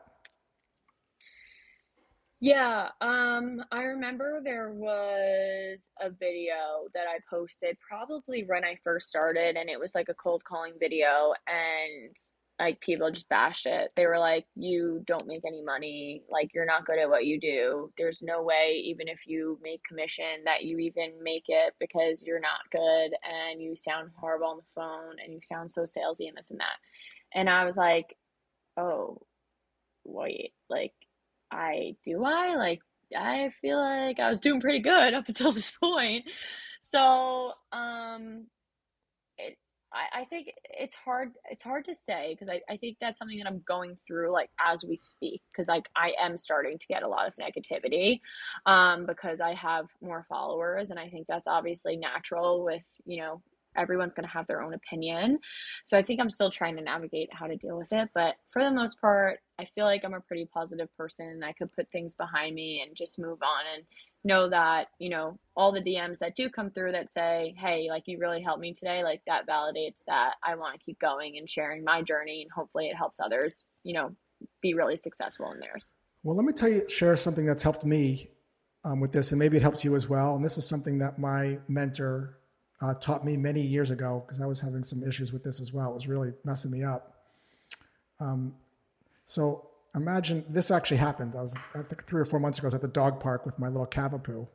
[2.40, 9.08] Yeah, um, I remember there was a video that I posted probably when I first
[9.08, 11.34] started, and it was like a cold calling video.
[11.48, 12.16] And
[12.60, 13.92] like people just bashed it.
[13.96, 16.24] They were like, "You don't make any money.
[16.30, 17.92] Like you're not good at what you do.
[17.98, 22.40] There's no way, even if you make commission, that you even make it because you're
[22.40, 26.38] not good and you sound horrible on the phone and you sound so salesy and
[26.38, 26.78] this and that."
[27.34, 28.18] And I was like,
[28.78, 29.22] "Oh,
[30.06, 30.94] wait, like
[31.52, 32.80] I do I like
[33.16, 36.26] I feel like I was doing pretty good up until this point."
[36.80, 38.48] So, um
[39.94, 43.38] I, I think it's hard it's hard to say because I, I think that's something
[43.38, 47.04] that I'm going through like as we speak because like I am starting to get
[47.04, 48.20] a lot of negativity
[48.66, 53.42] um, because I have more followers and I think that's obviously natural with you know
[53.76, 55.40] everyone's going to have their own opinion
[55.86, 58.64] so I think I'm still trying to navigate how to deal with it but for
[58.64, 62.16] the most part I feel like I'm a pretty positive person I could put things
[62.16, 63.84] behind me and just move on and
[64.24, 68.04] know that you know all the dms that do come through that say hey like
[68.08, 71.50] you really helped me today like that validates that i want to keep going and
[71.50, 74.12] sharing my journey and hopefully it helps others you know
[74.62, 75.92] be really successful in theirs.
[76.24, 78.30] Well let me tell you share something that's helped me
[78.84, 80.36] um, with this and maybe it helps you as well.
[80.36, 82.38] And this is something that my mentor
[82.82, 85.74] uh, taught me many years ago because i was having some issues with this as
[85.74, 85.90] well.
[85.92, 87.14] It was really messing me up.
[88.20, 88.54] Um,
[89.28, 91.36] so imagine this actually happened.
[91.36, 93.46] I was, I think three or four months ago, I was at the dog park
[93.46, 94.48] with my little Cavapoo,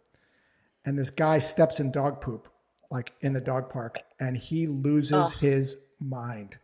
[0.86, 2.48] and this guy steps in dog poop,
[2.90, 5.38] like in the dog park, and he loses oh.
[5.40, 6.56] his mind.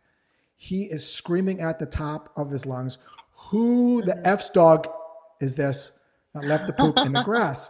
[0.55, 2.97] He is screaming at the top of his lungs,
[3.51, 4.25] Who the mm-hmm.
[4.25, 4.87] F's dog
[5.39, 5.91] is this
[6.33, 7.69] that left the poop in the grass?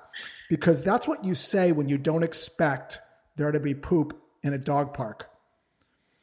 [0.49, 2.99] Because that's what you say when you don't expect
[3.35, 5.29] there to be poop in a dog park.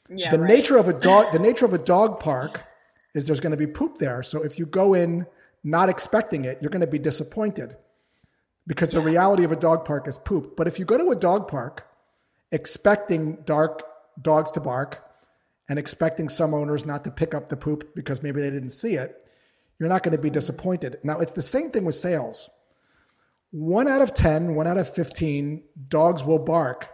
[0.08, 0.48] Yeah, the right.
[0.48, 2.62] nature of a dog, the nature of a dog park
[3.16, 4.22] is there's going to be poop there.
[4.22, 5.26] So if you go in
[5.64, 7.76] not expecting it, you're going to be disappointed
[8.66, 10.56] because the reality of a dog park is poop.
[10.56, 11.86] But if you go to a dog park
[12.52, 13.82] expecting dark
[14.20, 15.02] dogs to bark
[15.68, 18.94] and expecting some owners not to pick up the poop because maybe they didn't see
[18.94, 19.22] it,
[19.78, 20.98] you're not going to be disappointed.
[21.02, 22.48] Now, it's the same thing with sales.
[23.50, 26.88] One out of 10, one out of 15 dogs will bark.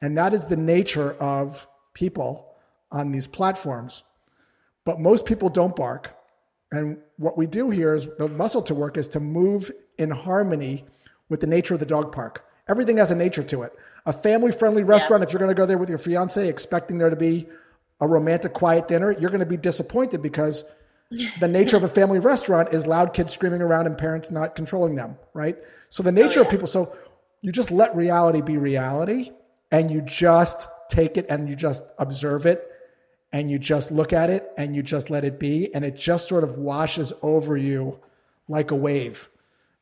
[0.00, 2.54] And that is the nature of people
[2.90, 4.02] on these platforms.
[4.84, 6.14] But most people don't bark.
[6.70, 10.84] And what we do here is the muscle to work is to move in harmony
[11.28, 12.44] with the nature of the dog park.
[12.68, 13.72] Everything has a nature to it.
[14.06, 15.26] A family friendly restaurant, yeah.
[15.26, 17.46] if you're going to go there with your fiance expecting there to be
[18.00, 20.64] a romantic, quiet dinner, you're going to be disappointed because
[21.40, 24.94] the nature of a family restaurant is loud kids screaming around and parents not controlling
[24.94, 25.56] them, right?
[25.88, 26.46] So the nature oh, yeah.
[26.46, 26.96] of people, so
[27.40, 29.30] you just let reality be reality
[29.70, 32.68] and you just take it and you just observe it
[33.34, 36.28] and you just look at it and you just let it be and it just
[36.28, 37.98] sort of washes over you
[38.48, 39.28] like a wave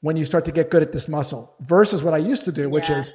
[0.00, 2.70] when you start to get good at this muscle versus what I used to do,
[2.70, 2.96] which yeah.
[2.96, 3.12] is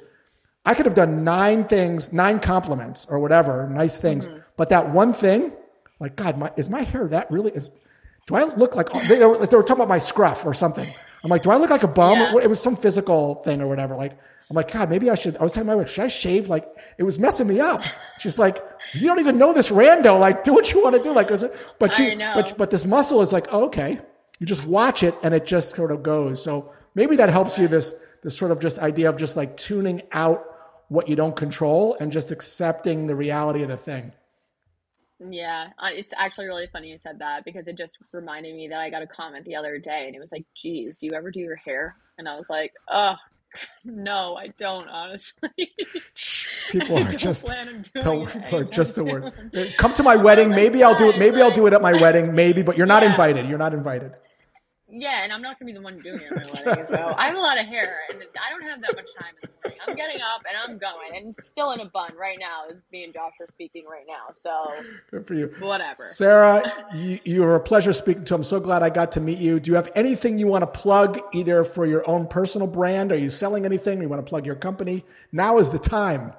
[0.64, 4.38] I could have done nine things, nine compliments or whatever, nice things, mm-hmm.
[4.56, 5.52] but that one thing,
[5.98, 7.68] like God, my, is my hair that really is?
[8.28, 10.88] Do I look like they were, they were talking about my scruff or something?
[11.24, 12.16] I'm like, do I look like a bum?
[12.16, 12.42] Yeah.
[12.44, 13.96] It was some physical thing or whatever.
[13.96, 14.16] Like,
[14.50, 15.36] I'm like, God, maybe I should.
[15.36, 16.48] I was telling my wife, should I shave?
[16.48, 17.82] Like, it was messing me up.
[18.18, 20.18] She's like, you don't even know this rando.
[20.18, 21.12] Like, do what you want to do.
[21.12, 21.28] Like,
[21.78, 24.00] but you, but but this muscle is like, oh, okay.
[24.38, 26.42] You just watch it, and it just sort of goes.
[26.42, 27.68] So maybe that helps you.
[27.68, 30.44] This this sort of just idea of just like tuning out
[30.88, 34.12] what you don't control and just accepting the reality of the thing.
[35.20, 38.78] Yeah, uh, it's actually really funny you said that because it just reminded me that
[38.78, 41.30] I got a comment the other day and it was like, geez, do you ever
[41.30, 41.96] do your hair?
[42.18, 43.16] And I was like, oh,
[43.84, 45.48] no, I don't honestly.
[46.70, 47.46] People are just
[47.94, 49.32] tell, people are just the word.
[49.76, 50.50] Come to my wedding.
[50.50, 51.18] Maybe I'll do it.
[51.18, 52.34] Maybe I'll do it at my wedding.
[52.34, 53.10] Maybe, but you're not yeah.
[53.10, 53.48] invited.
[53.48, 54.12] You're not invited.
[54.90, 56.84] Yeah, and I'm not gonna be the one doing it at my wedding.
[56.86, 59.48] So I have a lot of hair, and I don't have that much time in
[59.50, 59.80] the morning.
[59.86, 63.04] I'm getting up and I'm going, and still in a bun right now as me
[63.04, 64.32] and Josh are speaking right now.
[64.32, 64.72] So
[65.10, 65.54] good for you.
[65.58, 66.62] Whatever, Sarah.
[66.94, 68.34] you, you were a pleasure speaking to.
[68.34, 69.60] I'm so glad I got to meet you.
[69.60, 73.12] Do you have anything you want to plug, either for your own personal brand?
[73.12, 73.98] Are you selling anything?
[73.98, 75.04] Or You want to plug your company?
[75.32, 76.32] Now is the time.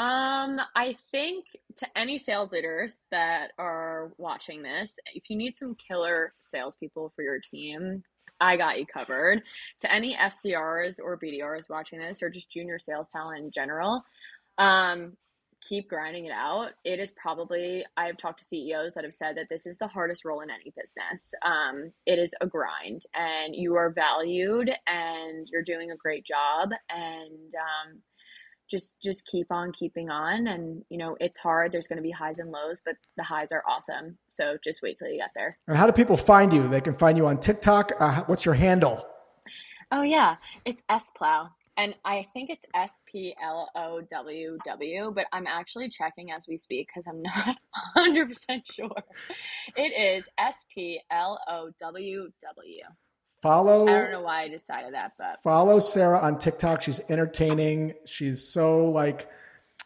[0.00, 1.44] Um, I think
[1.76, 7.20] to any sales leaders that are watching this, if you need some killer salespeople for
[7.20, 8.02] your team,
[8.40, 9.42] I got you covered.
[9.80, 14.02] To any SDRs or BDRs watching this, or just junior sales talent in general,
[14.56, 15.18] um,
[15.60, 16.70] keep grinding it out.
[16.82, 20.24] It is probably, I've talked to CEOs that have said that this is the hardest
[20.24, 21.34] role in any business.
[21.44, 26.70] Um, it is a grind, and you are valued, and you're doing a great job.
[26.88, 28.00] And um,
[28.70, 30.46] just just keep on keeping on.
[30.46, 31.72] And you know it's hard.
[31.72, 34.18] There's going to be highs and lows but the highs are awesome.
[34.30, 35.58] So just wait till you get there.
[35.68, 36.66] And how do people find you?
[36.68, 37.92] They can find you on tiktok.
[37.98, 39.06] Uh, what's your handle?
[39.90, 40.36] Oh yeah.
[40.64, 41.50] It's s plow.
[41.76, 46.46] And I think it's S P L O W W, but I'm actually checking as
[46.46, 47.56] we speak because I'm not
[47.96, 48.90] 100% sure.
[49.76, 52.82] It is S P L O W W.
[53.42, 53.88] Follow.
[53.88, 56.82] I don't know why I decided that, but follow Sarah on TikTok.
[56.82, 57.94] She's entertaining.
[58.04, 59.28] She's so like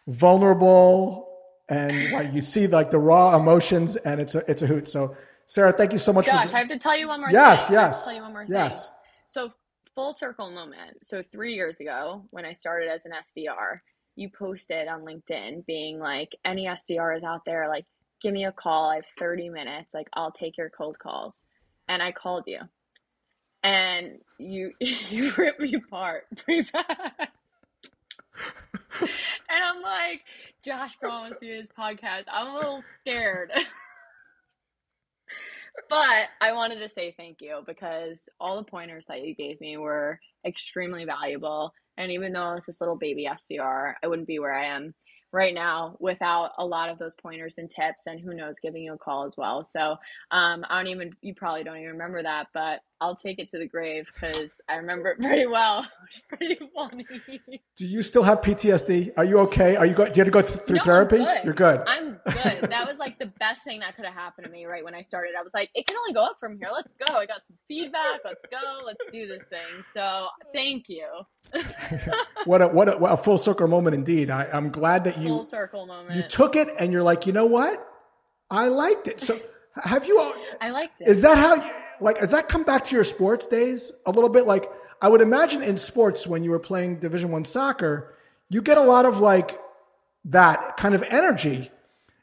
[0.09, 1.29] vulnerable,
[1.69, 4.89] and like you see like the raw emotions, and it's a it's a hoot.
[4.89, 5.17] So
[5.47, 6.27] Sarah, thank you so much.
[6.27, 6.57] Josh, for...
[6.57, 7.31] I have to tell you one more.
[7.31, 7.75] Yes, thing.
[7.75, 8.05] yes.
[8.05, 8.89] tell you one more yes.
[8.89, 8.95] Thing.
[9.29, 9.53] So
[9.95, 11.05] full circle moment.
[11.05, 13.81] So three years ago, when I started as an SDR,
[14.17, 17.87] you posted on LinkedIn being like, any SDRs out there, like,
[18.21, 18.91] give me a call.
[18.91, 19.95] I have 30 minutes.
[19.95, 21.43] Like, I'll take your cold calls.
[21.89, 22.61] And I called you.
[23.65, 27.29] And you you ripped me apart pretty bad.
[29.01, 29.11] and
[29.51, 30.23] I'm like,
[30.65, 32.25] Josh promised me this podcast.
[32.31, 33.51] I'm a little scared.
[35.89, 39.77] but I wanted to say thank you because all the pointers that you gave me
[39.77, 41.73] were extremely valuable.
[41.97, 44.95] And even though I was this little baby SDR, I wouldn't be where I am
[45.35, 48.95] right now without a lot of those pointers and tips and who knows giving you
[48.95, 49.97] a call as well so
[50.31, 53.59] um, i don't even you probably don't even remember that but i'll take it to
[53.59, 57.07] the grave because i remember it pretty well it's pretty funny
[57.77, 60.31] do you still have ptsd are you okay are you go, do you have to
[60.31, 61.45] go through no, therapy good.
[61.45, 64.51] you're good i'm good that was like the best thing that could have happened to
[64.51, 66.69] me right when i started i was like it can only go up from here
[66.73, 71.07] let's go i got some feedback let's go let's do this thing so thank you
[72.45, 75.29] what a what a, what a full circle moment indeed I, i'm glad that you
[75.29, 76.17] full circle moment.
[76.17, 77.87] You took it and you're like, you know what?
[78.51, 79.21] I liked it.
[79.21, 79.39] So
[79.83, 80.35] have you?
[80.61, 81.09] I liked it.
[81.09, 81.55] Is that how?
[81.55, 84.47] You, like, does that come back to your sports days a little bit?
[84.47, 88.15] Like, I would imagine in sports when you were playing Division One soccer,
[88.49, 89.59] you get a lot of like
[90.27, 91.71] that kind of energy.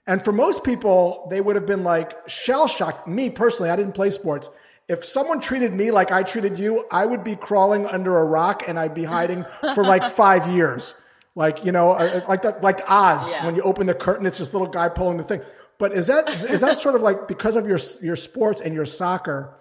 [0.08, 3.08] And for most people, they would have been like shell shocked.
[3.08, 4.50] Me personally, I didn't play sports.
[4.88, 8.68] If someone treated me like I treated you, I would be crawling under a rock
[8.68, 9.46] and I'd be hiding
[9.76, 10.96] for like five years
[11.36, 13.32] like you know, uh, uh, like that, like Oz.
[13.32, 13.46] Yeah.
[13.46, 15.42] When you open the curtain, it's this little guy pulling the thing.
[15.82, 18.86] But is that is that sort of like because of your your sports and your
[18.86, 19.58] soccer?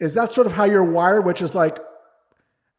[0.00, 1.24] Is that sort of how you're wired?
[1.24, 1.78] Which is like,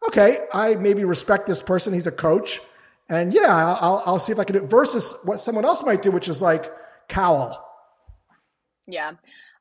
[0.06, 1.94] okay, I maybe respect this person.
[1.94, 2.60] He's a coach,
[3.08, 4.70] and yeah, I'll I'll see if I can do it.
[4.70, 6.74] Versus what someone else might do, which is like
[7.08, 7.66] cowl.
[8.86, 9.14] Yeah.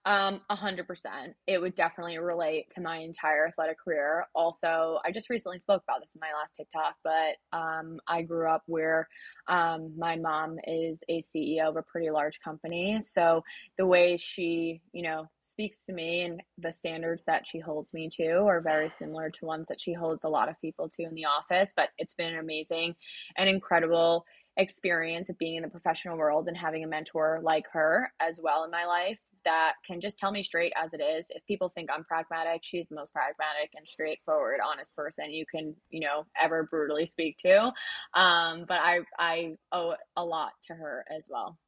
[0.05, 1.35] Um, a hundred percent.
[1.47, 4.27] It would definitely relate to my entire athletic career.
[4.35, 8.49] Also, I just recently spoke about this in my last TikTok, but um, I grew
[8.49, 9.09] up where
[9.47, 13.01] um, my mom is a CEO of a pretty large company.
[13.01, 13.45] So
[13.79, 18.09] the way she, you know, speaks to me and the standards that she holds me
[18.15, 21.15] to are very similar to ones that she holds a lot of people to in
[21.15, 21.73] the office.
[21.77, 22.97] But it's been an amazing
[23.37, 24.25] and incredible
[24.57, 28.65] experience of being in the professional world and having a mentor like her as well
[28.65, 31.31] in my life that can just tell me straight as it is.
[31.31, 35.75] If people think I'm pragmatic, she's the most pragmatic and straightforward, honest person you can,
[35.91, 37.73] you know, ever brutally speak to.
[38.15, 41.59] Um, but I I owe a lot to her as well.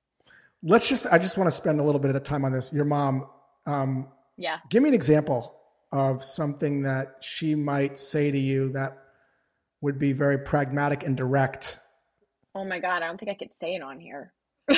[0.62, 2.72] Let's just I just want to spend a little bit of time on this.
[2.72, 3.28] Your mom,
[3.66, 4.58] um, yeah.
[4.70, 5.56] Give me an example
[5.92, 8.98] of something that she might say to you that
[9.80, 11.78] would be very pragmatic and direct.
[12.54, 14.32] Oh my god, I don't think I could say it on here.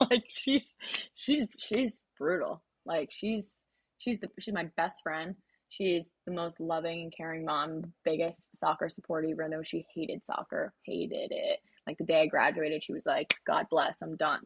[0.10, 0.76] like she's
[1.14, 2.62] she's she's brutal.
[2.84, 3.66] Like she's
[3.98, 5.34] she's the she's my best friend.
[5.68, 10.72] She's the most loving and caring mom, biggest soccer supporter, even though she hated soccer,
[10.84, 11.58] hated it.
[11.86, 14.42] Like the day I graduated, she was like, God bless, I'm done.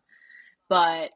[0.69, 1.11] But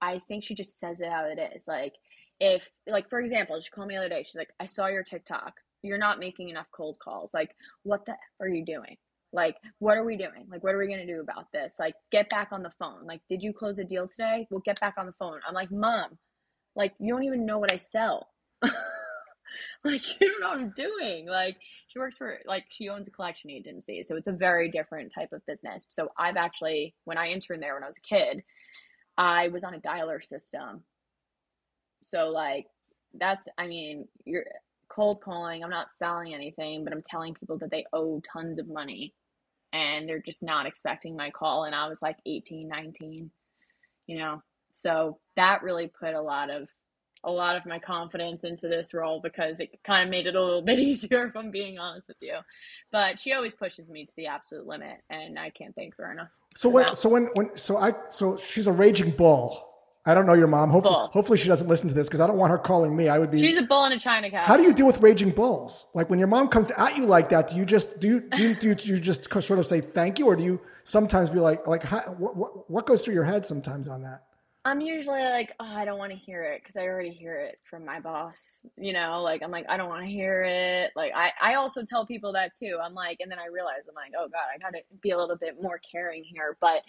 [0.00, 1.66] I think she just says it how it is.
[1.66, 1.94] Like,
[2.40, 4.22] if, like, for example, she called me the other day.
[4.22, 5.54] She's like, I saw your TikTok.
[5.82, 7.32] You're not making enough cold calls.
[7.32, 8.96] Like, what the are you doing?
[9.34, 10.46] Like, what are we doing?
[10.48, 11.76] Like, what are we going to do about this?
[11.80, 13.04] Like, get back on the phone.
[13.04, 14.46] Like, did you close a deal today?
[14.48, 15.40] We'll get back on the phone.
[15.46, 16.16] I'm like, Mom,
[16.76, 18.28] like, you don't even know what I sell.
[18.62, 21.26] like, you don't know what I'm doing.
[21.26, 21.56] Like,
[21.88, 24.04] she works for, like, she owns a collection agency.
[24.04, 25.88] So it's a very different type of business.
[25.90, 28.44] So I've actually, when I interned there when I was a kid,
[29.18, 30.84] I was on a dialer system.
[32.04, 32.66] So, like,
[33.14, 34.44] that's, I mean, you're,
[34.88, 35.64] cold calling.
[35.64, 39.12] I'm not selling anything, but I'm telling people that they owe tons of money
[39.74, 43.30] and they're just not expecting my call and i was like 18 19
[44.06, 44.42] you know?
[44.72, 46.68] So that really put a lot of
[47.26, 50.42] a lot of my confidence into this role because it kind of made it a
[50.42, 52.36] little bit easier if i'm being honest with you.
[52.92, 56.28] But she always pushes me to the absolute limit and i can't thank her enough
[56.54, 59.73] so when so when when so i so she's a raging bull
[60.06, 60.70] I don't know your mom.
[60.70, 61.08] Hopefully, bull.
[61.12, 63.08] hopefully she doesn't listen to this because I don't want her calling me.
[63.08, 63.38] I would be.
[63.38, 64.44] She's a bull in a china cat.
[64.44, 65.86] How do you deal with raging bulls?
[65.94, 68.42] Like when your mom comes at you like that, do you just do you, do
[68.42, 71.30] you, do you, do you just sort of say thank you, or do you sometimes
[71.30, 74.24] be like like how, what, what goes through your head sometimes on that?
[74.66, 77.58] I'm usually like, oh, I don't want to hear it because I already hear it
[77.68, 78.64] from my boss.
[78.78, 80.92] You know, like I'm like, I don't want to hear it.
[80.96, 82.78] Like I, I also tell people that too.
[82.82, 85.36] I'm like, and then I realize I'm like, oh God, I gotta be a little
[85.36, 86.56] bit more caring here.
[86.60, 86.82] But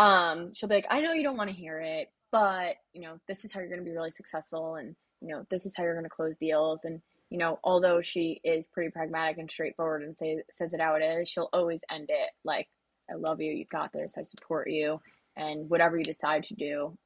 [0.00, 3.18] um, she'll be like, I know you don't want to hear it, but you know,
[3.28, 5.94] this is how you're gonna be really successful, and you know, this is how you're
[5.94, 6.84] gonna close deals.
[6.84, 10.94] And you know, although she is pretty pragmatic and straightforward and say says it how
[10.94, 12.68] it is, she'll always end it like,
[13.10, 15.00] I love you, you got this, I support you
[15.36, 16.96] and whatever you decide to do,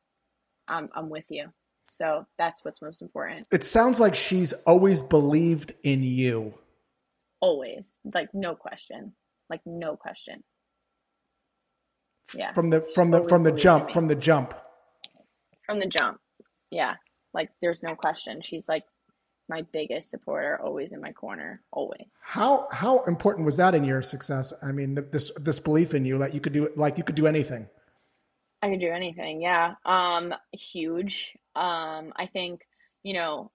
[0.69, 1.53] I'm I'm with you.
[1.85, 3.47] So that's what's most important.
[3.51, 6.55] It sounds like she's always believed in you.
[7.41, 8.01] Always.
[8.13, 9.13] Like no question.
[9.51, 10.43] Like no question.
[12.35, 12.53] Yeah.
[12.53, 14.55] From the from the from the jump, from the jump.
[15.67, 16.19] From the jump.
[16.71, 16.95] Yeah.
[17.33, 18.41] Like there's no question.
[18.43, 18.85] She's like
[19.49, 22.19] my biggest supporter, always in my corner, always.
[22.23, 24.53] How how important was that in your success?
[24.63, 27.27] I mean, this this belief in you that you could do like you could do
[27.27, 27.69] anything.
[28.63, 29.43] I could do anything.
[29.43, 29.75] Yeah.
[29.85, 31.37] Um, huge.
[31.55, 32.63] Um, I think,
[33.03, 33.51] you know,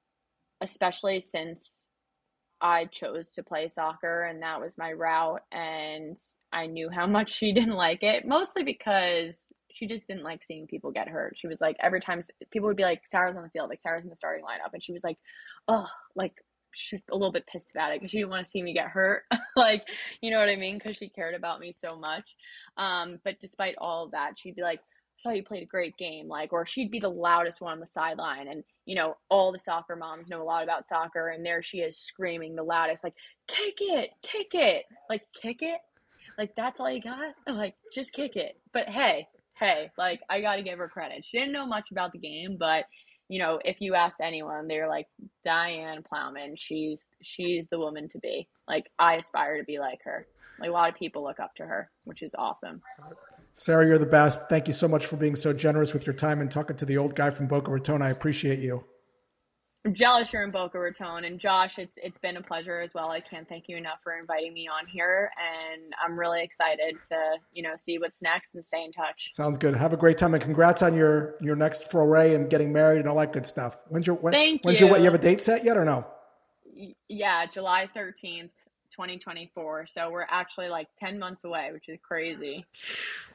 [0.62, 1.88] especially since
[2.62, 6.18] I chose to play soccer and that was my route and
[6.52, 10.68] I knew how much she didn't like it, mostly because she just didn't like seeing
[10.68, 11.38] people get hurt.
[11.38, 12.20] She was like every time
[12.52, 14.84] people would be like Sarah's on the field, like Sarah's in the starting lineup and
[14.84, 15.18] she was like,
[15.68, 16.34] "Oh, like
[16.74, 18.88] she's a little bit pissed about it because she didn't want to see me get
[18.88, 19.24] hurt.
[19.56, 19.88] like,
[20.22, 20.78] you know what I mean?
[20.78, 22.36] Because she cared about me so much.
[22.78, 24.82] Um, but despite all of that, she'd be like,
[25.24, 27.86] thought you played a great game like or she'd be the loudest one on the
[27.86, 31.62] sideline and you know all the soccer moms know a lot about soccer and there
[31.62, 33.16] she is screaming the loudest like
[33.48, 35.82] kick it kick it like kick it?
[36.38, 37.34] Like that's all you got?
[37.48, 38.58] Like just kick it.
[38.72, 41.26] But hey hey like i gotta give her credit.
[41.26, 42.86] She didn't know much about the game but
[43.28, 45.08] you know if you asked anyone they're like
[45.44, 48.48] diane plowman she's she's the woman to be.
[48.68, 50.28] Like i aspire to be like her.
[50.60, 52.82] Like a lot of people look up to her which is awesome
[53.54, 54.48] Sarah, you're the best.
[54.50, 56.98] Thank you so much for being so generous with your time and talking to the
[56.98, 58.02] old guy from Boca Raton.
[58.02, 58.84] I appreciate you.
[59.86, 63.10] I'm jealous you're in Boca Raton, and Josh, it's it's been a pleasure as well.
[63.10, 67.38] I can't thank you enough for inviting me on here, and I'm really excited to
[67.54, 69.30] you know see what's next and stay in touch.
[69.32, 69.76] Sounds good.
[69.76, 73.08] Have a great time, and congrats on your your next foray and getting married and
[73.08, 73.84] all that good stuff.
[73.88, 74.88] When's your when, thank when's you.
[74.88, 75.00] your what?
[75.00, 76.06] You have a date set yet or no?
[77.08, 78.52] Yeah, July 13th,
[78.92, 79.88] 2024.
[79.90, 82.66] So we're actually like 10 months away, which is crazy.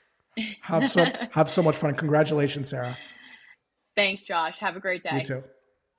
[0.63, 1.95] Have so have so much fun.
[1.95, 2.97] Congratulations, Sarah.
[3.97, 4.59] Thanks, Josh.
[4.59, 5.19] Have a great day.
[5.19, 5.45] You too.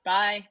[0.04, 0.46] Bye.